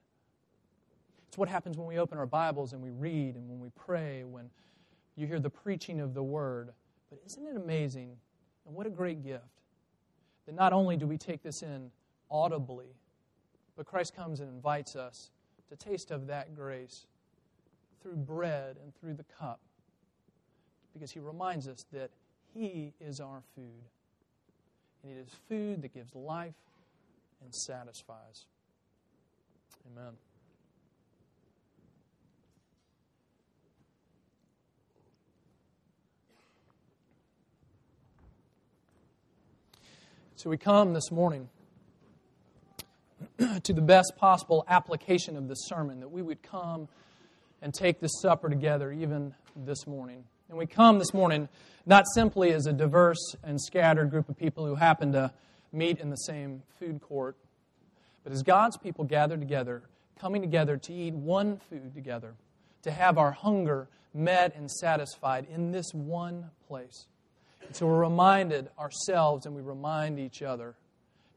It's 1.28 1.36
what 1.36 1.48
happens 1.48 1.76
when 1.76 1.86
we 1.86 1.98
open 1.98 2.18
our 2.18 2.26
Bibles 2.26 2.72
and 2.72 2.80
we 2.80 2.90
read 2.90 3.34
and 3.34 3.48
when 3.48 3.60
we 3.60 3.70
pray, 3.70 4.24
when 4.24 4.50
you 5.16 5.26
hear 5.26 5.40
the 5.40 5.50
preaching 5.50 6.00
of 6.00 6.14
the 6.14 6.22
Word. 6.22 6.70
But 7.08 7.20
isn't 7.26 7.46
it 7.46 7.56
amazing? 7.56 8.16
And 8.70 8.76
what 8.76 8.86
a 8.86 8.90
great 8.90 9.24
gift 9.24 9.42
that 10.46 10.54
not 10.54 10.72
only 10.72 10.96
do 10.96 11.04
we 11.04 11.18
take 11.18 11.42
this 11.42 11.64
in 11.64 11.90
audibly, 12.30 12.94
but 13.76 13.84
Christ 13.84 14.14
comes 14.14 14.38
and 14.38 14.48
invites 14.48 14.94
us 14.94 15.32
to 15.70 15.74
taste 15.74 16.12
of 16.12 16.28
that 16.28 16.54
grace 16.54 17.06
through 18.00 18.14
bread 18.14 18.76
and 18.80 18.94
through 18.94 19.14
the 19.14 19.24
cup 19.24 19.58
because 20.92 21.10
he 21.10 21.18
reminds 21.18 21.66
us 21.66 21.84
that 21.92 22.10
he 22.54 22.92
is 23.00 23.18
our 23.18 23.42
food. 23.56 23.88
And 25.02 25.10
it 25.10 25.20
is 25.20 25.34
food 25.48 25.82
that 25.82 25.92
gives 25.92 26.14
life 26.14 26.54
and 27.42 27.52
satisfies. 27.52 28.44
Amen. 29.90 30.12
So 40.42 40.48
we 40.48 40.56
come 40.56 40.94
this 40.94 41.10
morning 41.10 41.50
to 43.62 43.74
the 43.74 43.82
best 43.82 44.14
possible 44.16 44.64
application 44.66 45.36
of 45.36 45.48
this 45.48 45.66
sermon, 45.66 46.00
that 46.00 46.08
we 46.08 46.22
would 46.22 46.42
come 46.42 46.88
and 47.60 47.74
take 47.74 48.00
this 48.00 48.22
supper 48.22 48.48
together 48.48 48.90
even 48.90 49.34
this 49.54 49.86
morning. 49.86 50.24
And 50.48 50.56
we 50.56 50.64
come 50.64 50.98
this 50.98 51.12
morning 51.12 51.50
not 51.84 52.06
simply 52.14 52.52
as 52.52 52.64
a 52.64 52.72
diverse 52.72 53.36
and 53.44 53.60
scattered 53.60 54.08
group 54.08 54.30
of 54.30 54.38
people 54.38 54.64
who 54.64 54.76
happen 54.76 55.12
to 55.12 55.30
meet 55.74 55.98
in 55.98 56.08
the 56.08 56.16
same 56.16 56.62
food 56.78 57.02
court, 57.02 57.36
but 58.24 58.32
as 58.32 58.42
God's 58.42 58.78
people 58.78 59.04
gathered 59.04 59.40
together, 59.40 59.82
coming 60.18 60.40
together 60.40 60.78
to 60.78 60.92
eat 60.94 61.12
one 61.12 61.58
food 61.68 61.92
together, 61.94 62.32
to 62.80 62.90
have 62.90 63.18
our 63.18 63.32
hunger 63.32 63.88
met 64.14 64.56
and 64.56 64.70
satisfied 64.70 65.46
in 65.52 65.70
this 65.70 65.92
one 65.92 66.50
place. 66.66 67.04
And 67.70 67.76
so 67.76 67.86
we're 67.86 68.02
reminded 68.02 68.68
ourselves 68.80 69.46
and 69.46 69.54
we 69.54 69.62
remind 69.62 70.18
each 70.18 70.42
other 70.42 70.74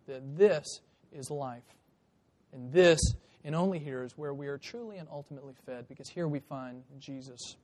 that 0.07 0.35
this 0.35 0.65
is 1.11 1.29
life. 1.29 1.61
And 2.51 2.73
this, 2.73 2.99
and 3.45 3.53
only 3.53 3.77
here, 3.77 4.01
is 4.01 4.17
where 4.17 4.33
we 4.33 4.47
are 4.47 4.57
truly 4.57 4.97
and 4.97 5.07
ultimately 5.11 5.53
fed, 5.67 5.87
because 5.87 6.09
here 6.09 6.27
we 6.27 6.39
find 6.39 6.81
Jesus. 6.97 7.55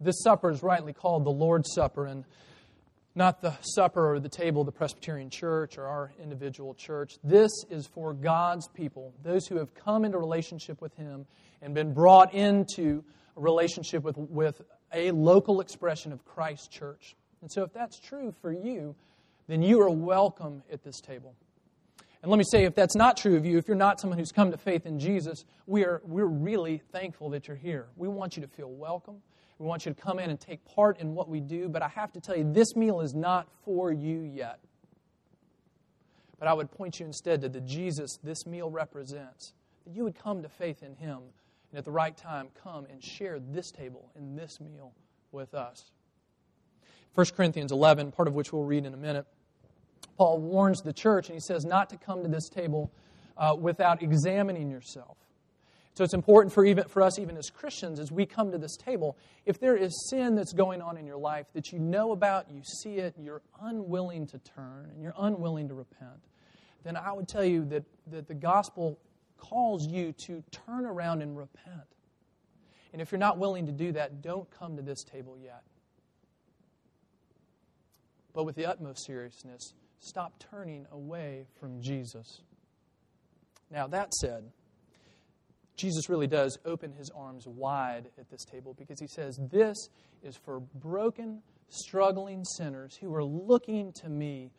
This 0.00 0.20
supper 0.24 0.50
is 0.50 0.64
rightly 0.64 0.92
called 0.92 1.24
the 1.24 1.30
Lord's 1.30 1.72
Supper, 1.72 2.06
and 2.06 2.24
not 3.14 3.40
the 3.40 3.54
supper 3.60 4.14
or 4.14 4.18
the 4.18 4.28
table 4.28 4.62
of 4.62 4.66
the 4.66 4.72
Presbyterian 4.72 5.30
Church 5.30 5.78
or 5.78 5.86
our 5.86 6.10
individual 6.20 6.74
church. 6.74 7.12
This 7.22 7.52
is 7.70 7.86
for 7.86 8.14
God's 8.14 8.66
people, 8.66 9.14
those 9.22 9.46
who 9.46 9.58
have 9.58 9.72
come 9.76 10.04
into 10.04 10.18
relationship 10.18 10.82
with 10.82 10.96
Him 10.96 11.26
and 11.60 11.72
been 11.72 11.94
brought 11.94 12.34
into 12.34 13.04
a 13.36 13.40
relationship 13.40 14.02
with, 14.02 14.18
with 14.18 14.60
a 14.92 15.10
local 15.10 15.60
expression 15.60 16.12
of 16.12 16.24
Christ's 16.24 16.68
church. 16.68 17.16
And 17.40 17.50
so, 17.50 17.62
if 17.62 17.72
that's 17.72 17.98
true 17.98 18.34
for 18.40 18.52
you, 18.52 18.94
then 19.48 19.62
you 19.62 19.80
are 19.80 19.90
welcome 19.90 20.62
at 20.72 20.82
this 20.82 21.00
table. 21.00 21.34
And 22.22 22.30
let 22.30 22.38
me 22.38 22.44
say, 22.44 22.64
if 22.64 22.76
that's 22.76 22.94
not 22.94 23.16
true 23.16 23.36
of 23.36 23.44
you, 23.44 23.58
if 23.58 23.66
you're 23.66 23.76
not 23.76 24.00
someone 24.00 24.16
who's 24.16 24.30
come 24.30 24.52
to 24.52 24.56
faith 24.56 24.86
in 24.86 25.00
Jesus, 25.00 25.44
we 25.66 25.84
are, 25.84 26.00
we're 26.04 26.24
really 26.24 26.80
thankful 26.92 27.30
that 27.30 27.48
you're 27.48 27.56
here. 27.56 27.88
We 27.96 28.06
want 28.06 28.36
you 28.36 28.42
to 28.42 28.48
feel 28.48 28.70
welcome. 28.70 29.16
We 29.58 29.66
want 29.66 29.84
you 29.84 29.92
to 29.92 30.00
come 30.00 30.20
in 30.20 30.30
and 30.30 30.40
take 30.40 30.64
part 30.64 31.00
in 31.00 31.14
what 31.14 31.28
we 31.28 31.40
do. 31.40 31.68
But 31.68 31.82
I 31.82 31.88
have 31.88 32.12
to 32.12 32.20
tell 32.20 32.36
you, 32.36 32.50
this 32.52 32.76
meal 32.76 33.00
is 33.00 33.12
not 33.12 33.48
for 33.64 33.92
you 33.92 34.20
yet. 34.20 34.60
But 36.38 36.46
I 36.46 36.52
would 36.52 36.70
point 36.70 37.00
you 37.00 37.06
instead 37.06 37.40
to 37.42 37.48
the 37.48 37.60
Jesus 37.60 38.18
this 38.22 38.46
meal 38.46 38.70
represents. 38.70 39.52
That 39.84 39.94
you 39.94 40.04
would 40.04 40.16
come 40.16 40.42
to 40.42 40.48
faith 40.48 40.84
in 40.84 40.94
Him 40.94 41.18
and 41.72 41.78
at 41.78 41.84
the 41.84 41.90
right 41.90 42.16
time 42.16 42.48
come 42.62 42.86
and 42.90 43.02
share 43.02 43.40
this 43.40 43.70
table 43.70 44.10
and 44.14 44.38
this 44.38 44.60
meal 44.60 44.92
with 45.32 45.54
us. 45.54 45.90
1 47.14 47.26
Corinthians 47.36 47.72
11, 47.72 48.12
part 48.12 48.28
of 48.28 48.34
which 48.34 48.52
we'll 48.52 48.64
read 48.64 48.84
in 48.84 48.94
a 48.94 48.98
minute, 48.98 49.26
Paul 50.16 50.38
warns 50.38 50.82
the 50.82 50.92
church 50.92 51.28
and 51.28 51.34
he 51.34 51.40
says 51.40 51.64
not 51.64 51.90
to 51.90 51.96
come 51.96 52.22
to 52.22 52.28
this 52.28 52.48
table 52.48 52.92
uh, 53.36 53.56
without 53.58 54.02
examining 54.02 54.70
yourself. 54.70 55.16
So 55.94 56.04
it's 56.04 56.14
important 56.14 56.54
for, 56.54 56.64
even, 56.64 56.84
for 56.84 57.02
us, 57.02 57.18
even 57.18 57.36
as 57.36 57.50
Christians, 57.50 58.00
as 58.00 58.10
we 58.10 58.24
come 58.24 58.50
to 58.52 58.58
this 58.58 58.76
table, 58.76 59.18
if 59.44 59.60
there 59.60 59.76
is 59.76 60.08
sin 60.08 60.34
that's 60.34 60.54
going 60.54 60.80
on 60.80 60.96
in 60.96 61.06
your 61.06 61.18
life 61.18 61.46
that 61.52 61.70
you 61.70 61.78
know 61.78 62.12
about, 62.12 62.50
you 62.50 62.62
see 62.64 62.96
it, 62.96 63.14
you're 63.18 63.42
unwilling 63.60 64.26
to 64.28 64.38
turn, 64.38 64.90
and 64.94 65.02
you're 65.02 65.14
unwilling 65.18 65.68
to 65.68 65.74
repent, 65.74 66.28
then 66.82 66.96
I 66.96 67.12
would 67.12 67.28
tell 67.28 67.44
you 67.44 67.66
that, 67.66 67.84
that 68.10 68.26
the 68.26 68.34
gospel 68.34 68.98
calls 69.42 69.86
you 69.86 70.12
to 70.26 70.42
turn 70.50 70.86
around 70.86 71.22
and 71.22 71.36
repent. 71.36 71.86
And 72.92 73.02
if 73.02 73.10
you're 73.10 73.18
not 73.18 73.38
willing 73.38 73.66
to 73.66 73.72
do 73.72 73.92
that, 73.92 74.22
don't 74.22 74.48
come 74.50 74.76
to 74.76 74.82
this 74.82 75.02
table 75.02 75.36
yet. 75.42 75.62
But 78.34 78.44
with 78.44 78.54
the 78.54 78.66
utmost 78.66 79.04
seriousness, 79.06 79.74
stop 79.98 80.32
turning 80.50 80.86
away 80.92 81.46
from 81.58 81.80
Jesus. 81.80 82.42
Now, 83.70 83.86
that 83.88 84.12
said, 84.14 84.44
Jesus 85.76 86.08
really 86.08 86.26
does 86.26 86.58
open 86.64 86.92
his 86.92 87.10
arms 87.10 87.46
wide 87.46 88.08
at 88.18 88.30
this 88.30 88.44
table 88.44 88.74
because 88.78 89.00
he 89.00 89.06
says, 89.06 89.38
This 89.50 89.76
is 90.22 90.36
for 90.36 90.60
broken, 90.60 91.42
struggling 91.68 92.44
sinners 92.44 92.96
who 93.00 93.14
are 93.14 93.24
looking 93.24 93.92
to 94.02 94.08
me 94.08 94.50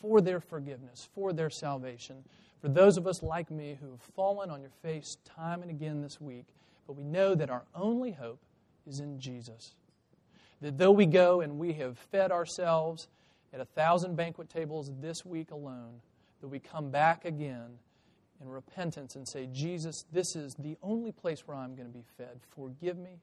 for 0.00 0.20
their 0.20 0.40
forgiveness, 0.40 1.08
for 1.14 1.32
their 1.32 1.50
salvation. 1.50 2.24
For 2.62 2.68
those 2.68 2.96
of 2.96 3.08
us 3.08 3.24
like 3.24 3.50
me 3.50 3.76
who 3.80 3.90
have 3.90 4.00
fallen 4.14 4.48
on 4.48 4.60
your 4.60 4.70
face 4.82 5.16
time 5.24 5.62
and 5.62 5.70
again 5.70 6.00
this 6.00 6.20
week, 6.20 6.46
but 6.86 6.94
we 6.94 7.02
know 7.02 7.34
that 7.34 7.50
our 7.50 7.64
only 7.74 8.12
hope 8.12 8.38
is 8.86 9.00
in 9.00 9.18
Jesus. 9.18 9.74
That 10.60 10.78
though 10.78 10.92
we 10.92 11.06
go 11.06 11.40
and 11.40 11.58
we 11.58 11.72
have 11.72 11.98
fed 11.98 12.30
ourselves 12.30 13.08
at 13.52 13.60
a 13.60 13.64
thousand 13.64 14.14
banquet 14.14 14.48
tables 14.48 14.92
this 15.00 15.26
week 15.26 15.50
alone, 15.50 16.00
that 16.40 16.46
we 16.46 16.60
come 16.60 16.88
back 16.88 17.24
again 17.24 17.78
in 18.40 18.48
repentance 18.48 19.16
and 19.16 19.26
say, 19.26 19.48
Jesus, 19.52 20.04
this 20.12 20.36
is 20.36 20.54
the 20.54 20.76
only 20.84 21.10
place 21.10 21.48
where 21.48 21.56
I'm 21.56 21.74
going 21.74 21.88
to 21.88 21.92
be 21.92 22.04
fed. 22.16 22.38
Forgive 22.54 22.96
me. 22.96 23.18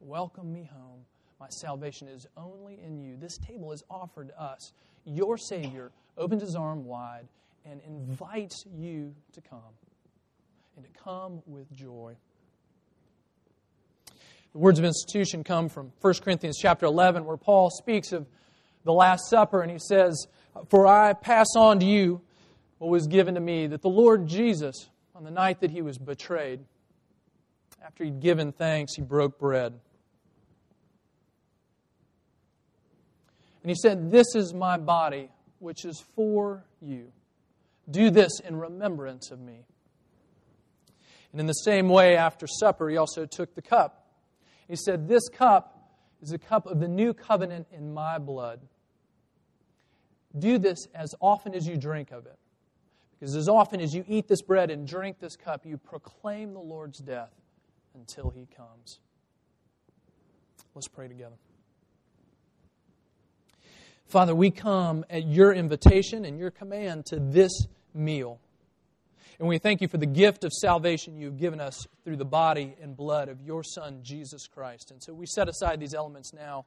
Welcome 0.00 0.52
me 0.52 0.68
home. 0.72 1.04
My 1.38 1.48
salvation 1.48 2.08
is 2.08 2.26
only 2.36 2.80
in 2.84 2.98
you. 3.00 3.16
This 3.16 3.38
table 3.38 3.70
is 3.70 3.84
offered 3.88 4.32
us. 4.36 4.72
Your 5.04 5.38
Savior 5.38 5.92
opens 6.16 6.42
his 6.42 6.56
arm 6.56 6.84
wide 6.84 7.28
and 7.70 7.80
invites 7.86 8.64
you 8.74 9.14
to 9.32 9.40
come 9.40 9.60
and 10.76 10.84
to 10.84 11.00
come 11.00 11.42
with 11.46 11.70
joy. 11.72 12.14
The 14.52 14.58
words 14.58 14.78
of 14.78 14.84
institution 14.84 15.44
come 15.44 15.68
from 15.68 15.92
1 16.00 16.14
Corinthians 16.22 16.58
chapter 16.60 16.86
11, 16.86 17.24
where 17.24 17.36
Paul 17.36 17.70
speaks 17.70 18.12
of 18.12 18.26
the 18.84 18.92
Last 18.92 19.28
Supper, 19.28 19.60
and 19.60 19.70
he 19.70 19.78
says, 19.78 20.26
For 20.70 20.86
I 20.86 21.12
pass 21.12 21.48
on 21.56 21.80
to 21.80 21.86
you 21.86 22.22
what 22.78 22.90
was 22.90 23.06
given 23.06 23.34
to 23.34 23.40
me, 23.40 23.66
that 23.66 23.82
the 23.82 23.88
Lord 23.88 24.26
Jesus, 24.26 24.88
on 25.14 25.24
the 25.24 25.30
night 25.30 25.60
that 25.60 25.70
he 25.70 25.82
was 25.82 25.98
betrayed, 25.98 26.60
after 27.84 28.04
he'd 28.04 28.20
given 28.20 28.52
thanks, 28.52 28.94
he 28.94 29.02
broke 29.02 29.38
bread. 29.38 29.78
And 33.62 33.70
he 33.70 33.74
said, 33.74 34.10
This 34.10 34.34
is 34.34 34.54
my 34.54 34.78
body, 34.78 35.28
which 35.58 35.84
is 35.84 36.02
for 36.14 36.64
you. 36.80 37.12
Do 37.90 38.10
this 38.10 38.40
in 38.40 38.56
remembrance 38.56 39.30
of 39.30 39.40
me. 39.40 39.64
And 41.32 41.40
in 41.40 41.46
the 41.46 41.52
same 41.52 41.88
way, 41.88 42.16
after 42.16 42.46
supper, 42.46 42.88
he 42.88 42.96
also 42.96 43.26
took 43.26 43.54
the 43.54 43.62
cup. 43.62 44.06
He 44.66 44.76
said, 44.76 45.08
This 45.08 45.28
cup 45.28 45.92
is 46.22 46.32
a 46.32 46.38
cup 46.38 46.66
of 46.66 46.80
the 46.80 46.88
new 46.88 47.14
covenant 47.14 47.66
in 47.70 47.92
my 47.92 48.18
blood. 48.18 48.60
Do 50.38 50.58
this 50.58 50.86
as 50.94 51.14
often 51.20 51.54
as 51.54 51.66
you 51.66 51.76
drink 51.76 52.10
of 52.10 52.26
it. 52.26 52.38
Because 53.18 53.34
as 53.34 53.48
often 53.48 53.80
as 53.80 53.94
you 53.94 54.04
eat 54.06 54.28
this 54.28 54.42
bread 54.42 54.70
and 54.70 54.86
drink 54.86 55.18
this 55.18 55.36
cup, 55.36 55.66
you 55.66 55.76
proclaim 55.76 56.52
the 56.52 56.60
Lord's 56.60 56.98
death 56.98 57.32
until 57.94 58.30
he 58.30 58.46
comes. 58.56 59.00
Let's 60.74 60.88
pray 60.88 61.08
together. 61.08 61.34
Father, 64.06 64.34
we 64.34 64.50
come 64.50 65.04
at 65.10 65.26
your 65.26 65.52
invitation 65.52 66.24
and 66.24 66.38
your 66.38 66.50
command 66.50 67.06
to 67.06 67.18
this 67.18 67.50
meal. 67.94 68.38
And 69.38 69.46
we 69.46 69.58
thank 69.58 69.80
you 69.80 69.88
for 69.88 69.98
the 69.98 70.06
gift 70.06 70.42
of 70.42 70.52
salvation 70.52 71.16
you've 71.16 71.38
given 71.38 71.60
us 71.60 71.86
through 72.04 72.16
the 72.16 72.24
body 72.24 72.74
and 72.82 72.96
blood 72.96 73.28
of 73.28 73.40
your 73.40 73.62
Son, 73.62 74.00
Jesus 74.02 74.48
Christ. 74.48 74.90
And 74.90 75.02
so 75.02 75.14
we 75.14 75.26
set 75.26 75.48
aside 75.48 75.78
these 75.78 75.94
elements 75.94 76.32
now, 76.32 76.64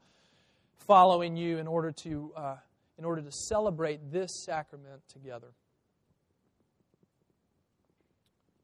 following 0.77 1.35
you 1.35 1.57
in 1.57 1.67
order 1.67 1.91
to, 2.03 2.31
uh, 2.35 2.55
in 2.97 3.03
order 3.03 3.21
to 3.21 3.31
celebrate 3.31 4.11
this 4.11 4.43
sacrament 4.45 5.01
together. 5.09 5.49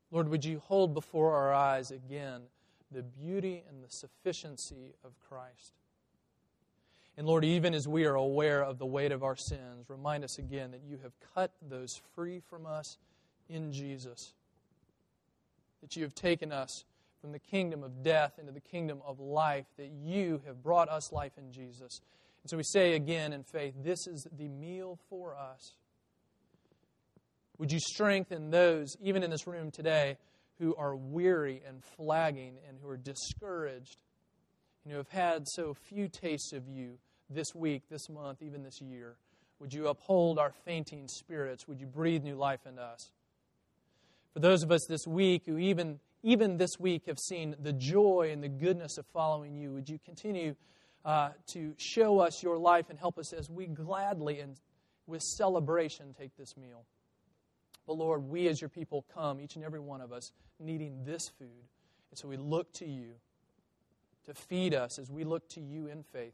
Lord, 0.10 0.30
would 0.30 0.45
you 0.45 0.60
hold 0.60 0.93
before 0.93 1.36
our 1.36 1.53
eyes 1.53 1.91
again 1.91 2.43
the 2.91 3.03
beauty 3.03 3.64
and 3.68 3.84
the 3.84 3.89
sufficiency 3.89 4.93
of 5.03 5.12
Christ? 5.28 5.74
And 7.18 7.26
Lord, 7.26 7.43
even 7.43 7.74
as 7.74 7.88
we 7.88 8.05
are 8.05 8.13
aware 8.13 8.63
of 8.63 8.78
the 8.78 8.86
weight 8.86 9.11
of 9.11 9.24
our 9.24 9.36
sins, 9.36 9.89
remind 9.89 10.24
us 10.24 10.38
again 10.38 10.70
that 10.72 10.82
you 10.88 10.99
have 11.01 11.13
cut 11.34 11.51
those 11.68 11.99
free 12.13 12.41
from 12.47 12.68
us 12.68 12.97
in 13.49 13.72
Jesus. 13.72 14.34
That 15.82 15.95
you 15.95 16.03
have 16.03 16.13
taken 16.13 16.51
us 16.51 16.84
from 17.20 17.32
the 17.32 17.39
kingdom 17.39 17.84
of 17.84 18.03
death 18.03 18.34
into 18.38 18.51
the 18.51 18.59
kingdom 18.59 19.01
of 19.03 19.20
life, 19.20 19.65
that 19.78 19.89
you 19.89 20.41
have 20.45 20.61
brought 20.61 20.89
us 20.89 21.11
life 21.11 21.32
in 21.39 21.51
Jesus. 21.51 22.01
And 22.43 22.51
so 22.51 22.57
we 22.57 22.63
say 22.63 22.93
again 22.93 23.34
in 23.34 23.43
faith, 23.43 23.74
this 23.84 24.05
is 24.05 24.28
the 24.38 24.47
meal 24.47 24.99
for 25.09 25.36
us. 25.36 25.74
Would 27.57 27.72
you 27.72 27.80
strengthen 27.80 28.51
those, 28.51 28.95
even 29.01 29.24
in 29.24 29.32
this 29.32 29.47
room 29.47 29.72
today, 29.72 30.18
who 30.59 30.76
are 30.76 30.95
weary 30.95 31.63
and 31.68 31.84
flagging 31.84 32.57
and 32.68 32.78
who 32.80 32.88
are 32.89 32.97
discouraged 32.97 33.97
and 34.84 34.91
who 34.91 34.97
have 34.97 35.09
had 35.09 35.47
so 35.47 35.74
few 35.74 36.07
tastes 36.07 36.53
of 36.53 36.68
you 36.68 36.99
this 37.30 37.53
week, 37.53 37.84
this 37.89 38.09
month, 38.09 38.41
even 38.41 38.63
this 38.63 38.82
year? 38.82 39.15
Would 39.59 39.73
you 39.73 39.88
uphold 39.88 40.38
our 40.38 40.51
fainting 40.65 41.07
spirits? 41.07 41.67
Would 41.67 41.80
you 41.80 41.88
breathe 41.88 42.23
new 42.23 42.36
life 42.36 42.65
into 42.67 42.82
us? 42.82 43.11
For 44.34 44.39
those 44.39 44.61
of 44.61 44.71
us 44.71 44.86
this 44.88 45.07
week 45.07 45.43
who 45.45 45.57
even, 45.57 45.99
even 46.21 46.57
this 46.57 46.80
week 46.80 47.07
have 47.07 47.17
seen 47.17 47.55
the 47.59 47.73
joy 47.73 48.30
and 48.32 48.43
the 48.43 48.49
goodness 48.49 48.97
of 48.97 49.05
following 49.07 49.55
you, 49.55 49.71
would 49.71 49.89
you 49.89 49.99
continue 50.05 50.55
uh, 51.03 51.30
to 51.47 51.73
show 51.78 52.19
us 52.19 52.43
your 52.43 52.57
life 52.57 52.89
and 52.89 52.99
help 52.99 53.17
us 53.17 53.34
as 53.34 53.49
we 53.49 53.65
gladly 53.65 54.39
and 54.39 54.59
with 55.07 55.23
celebration 55.23 56.13
take 56.17 56.36
this 56.38 56.55
meal? 56.55 56.86
But 57.88 57.93
Lord, 57.93 58.30
we 58.30 58.47
as 58.47 58.61
your 58.61 58.69
people 58.69 59.05
come, 59.13 59.39
each 59.39 59.55
and 59.55 59.63
every 59.63 59.80
one 59.80 60.01
of 60.01 60.11
us, 60.11 60.34
needing 60.59 61.03
this 61.05 61.30
food. 61.30 61.65
And 62.11 62.17
so 62.19 62.28
we 62.28 62.38
look 62.38 62.71
to 62.73 62.86
you 62.86 63.13
to 64.25 64.34
feed 64.34 64.75
us 64.75 64.99
as 64.99 65.09
we 65.09 65.23
look 65.23 65.47
to 65.49 65.61
you 65.61 65.88
in 65.88 66.03
faith. 66.03 66.34